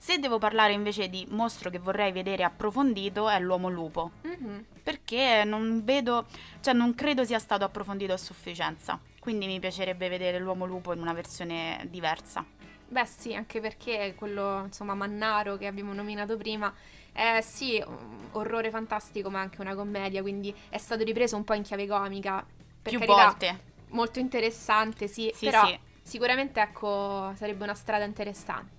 Se 0.00 0.18
devo 0.18 0.38
parlare 0.38 0.72
invece 0.72 1.08
di 1.08 1.26
mostro 1.30 1.70
che 1.70 1.78
vorrei 1.78 2.12
vedere 2.12 2.44
approfondito 2.44 3.28
è 3.28 3.38
l'uomo 3.40 3.68
lupo, 3.68 4.12
Mhm. 4.22 4.64
perché 4.82 5.42
non 5.44 5.82
vedo, 5.84 6.26
cioè 6.60 6.72
non 6.72 6.94
credo 6.94 7.24
sia 7.24 7.38
stato 7.38 7.64
approfondito 7.64 8.12
a 8.12 8.16
sufficienza. 8.16 8.98
Quindi 9.18 9.46
mi 9.46 9.58
piacerebbe 9.60 10.08
vedere 10.08 10.38
l'uomo 10.38 10.64
lupo 10.64 10.92
in 10.92 11.00
una 11.00 11.12
versione 11.12 11.86
diversa. 11.90 12.44
Beh 12.90 13.04
sì, 13.04 13.34
anche 13.34 13.60
perché 13.60 14.14
quello, 14.16 14.62
insomma, 14.64 14.94
Mannaro 14.94 15.56
che 15.58 15.66
abbiamo 15.66 15.92
nominato 15.92 16.36
prima 16.38 16.72
è 17.12 17.40
sì, 17.42 17.84
orrore 18.32 18.70
fantastico 18.70 19.28
ma 19.28 19.40
anche 19.40 19.60
una 19.60 19.74
commedia, 19.74 20.22
quindi 20.22 20.54
è 20.70 20.78
stato 20.78 21.02
ripreso 21.04 21.36
un 21.36 21.44
po' 21.44 21.52
in 21.54 21.62
chiave 21.62 21.86
comica. 21.86 22.42
Per 22.80 22.92
Più 22.92 22.98
carità, 22.98 23.24
volte. 23.26 23.60
Molto 23.88 24.20
interessante, 24.20 25.08
sì, 25.08 25.30
Sì, 25.34 25.44
però 25.46 25.66
sì. 25.66 25.78
sicuramente 26.02 26.60
ecco 26.60 27.32
sarebbe 27.34 27.64
una 27.64 27.74
strada 27.74 28.04
interessante. 28.04 28.77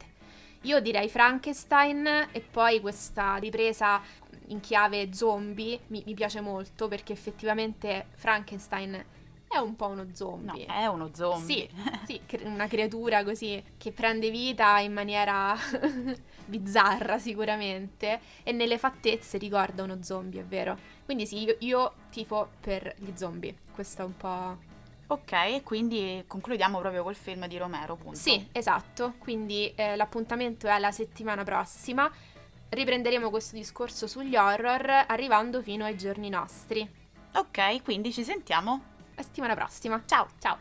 Io 0.64 0.80
direi 0.82 1.08
Frankenstein 1.10 2.06
e 2.32 2.42
poi 2.42 2.82
questa 2.82 3.36
ripresa 3.38 4.02
in 4.48 4.60
chiave 4.60 5.14
zombie 5.14 5.80
mi, 5.88 6.04
mi 6.06 6.14
piace 6.14 6.42
molto 6.42 6.88
perché 6.88 7.14
effettivamente 7.14 8.08
Frankenstein 8.16 9.06
è 9.48 9.58
un 9.58 9.76
po' 9.76 9.88
uno 9.88 10.04
No, 10.04 10.14
zombie. 10.14 10.66
è 10.66 10.86
uno 10.86 11.10
zombie. 11.14 11.70
Sì, 12.06 12.22
sì, 12.30 12.46
una 12.46 12.68
creatura 12.68 13.24
così 13.24 13.62
che 13.78 13.92
prende 13.92 14.30
vita 14.30 14.80
in 14.80 14.94
maniera 14.94 15.56
bizzarra 16.46 17.18
sicuramente 17.18 18.20
e 18.44 18.52
nelle 18.52 18.78
fattezze 18.78 19.38
ricorda 19.38 19.84
uno 19.84 20.04
zombie, 20.04 20.42
è 20.42 20.46
vero. 20.46 20.78
Quindi 21.06 21.26
sì, 21.26 21.44
io, 21.44 21.56
io 21.60 21.94
tifo 22.12 22.50
per 22.60 22.94
gli 22.98 23.12
zombie. 23.16 23.56
Questo 23.72 24.02
è 24.04 24.06
un 24.06 24.18
po'... 24.18 24.69
Ok, 25.12 25.32
e 25.32 25.64
quindi 25.64 26.24
concludiamo 26.28 26.78
proprio 26.80 27.02
col 27.02 27.16
film 27.16 27.48
di 27.48 27.58
Romero, 27.58 27.94
appunto. 27.94 28.18
Sì, 28.18 28.48
esatto. 28.52 29.16
Quindi 29.18 29.74
eh, 29.74 29.96
l'appuntamento 29.96 30.68
è 30.68 30.78
la 30.78 30.92
settimana 30.92 31.44
prossima. 31.44 32.12
Riprenderemo 32.70 33.32
questo 33.32 33.56
discorso 33.56 34.06
sugli 34.06 34.36
horror 34.36 35.06
arrivando 35.08 35.64
fino 35.64 35.84
ai 35.84 35.98
giorni 35.98 36.30
nostri. 36.30 36.88
Ok, 37.34 37.82
quindi 37.82 38.14
ci 38.14 38.24
sentiamo. 38.24 38.84
La 39.16 39.24
settimana 39.24 39.56
prossima. 39.56 40.00
Ciao. 40.06 40.28
Ciao. 40.38 40.58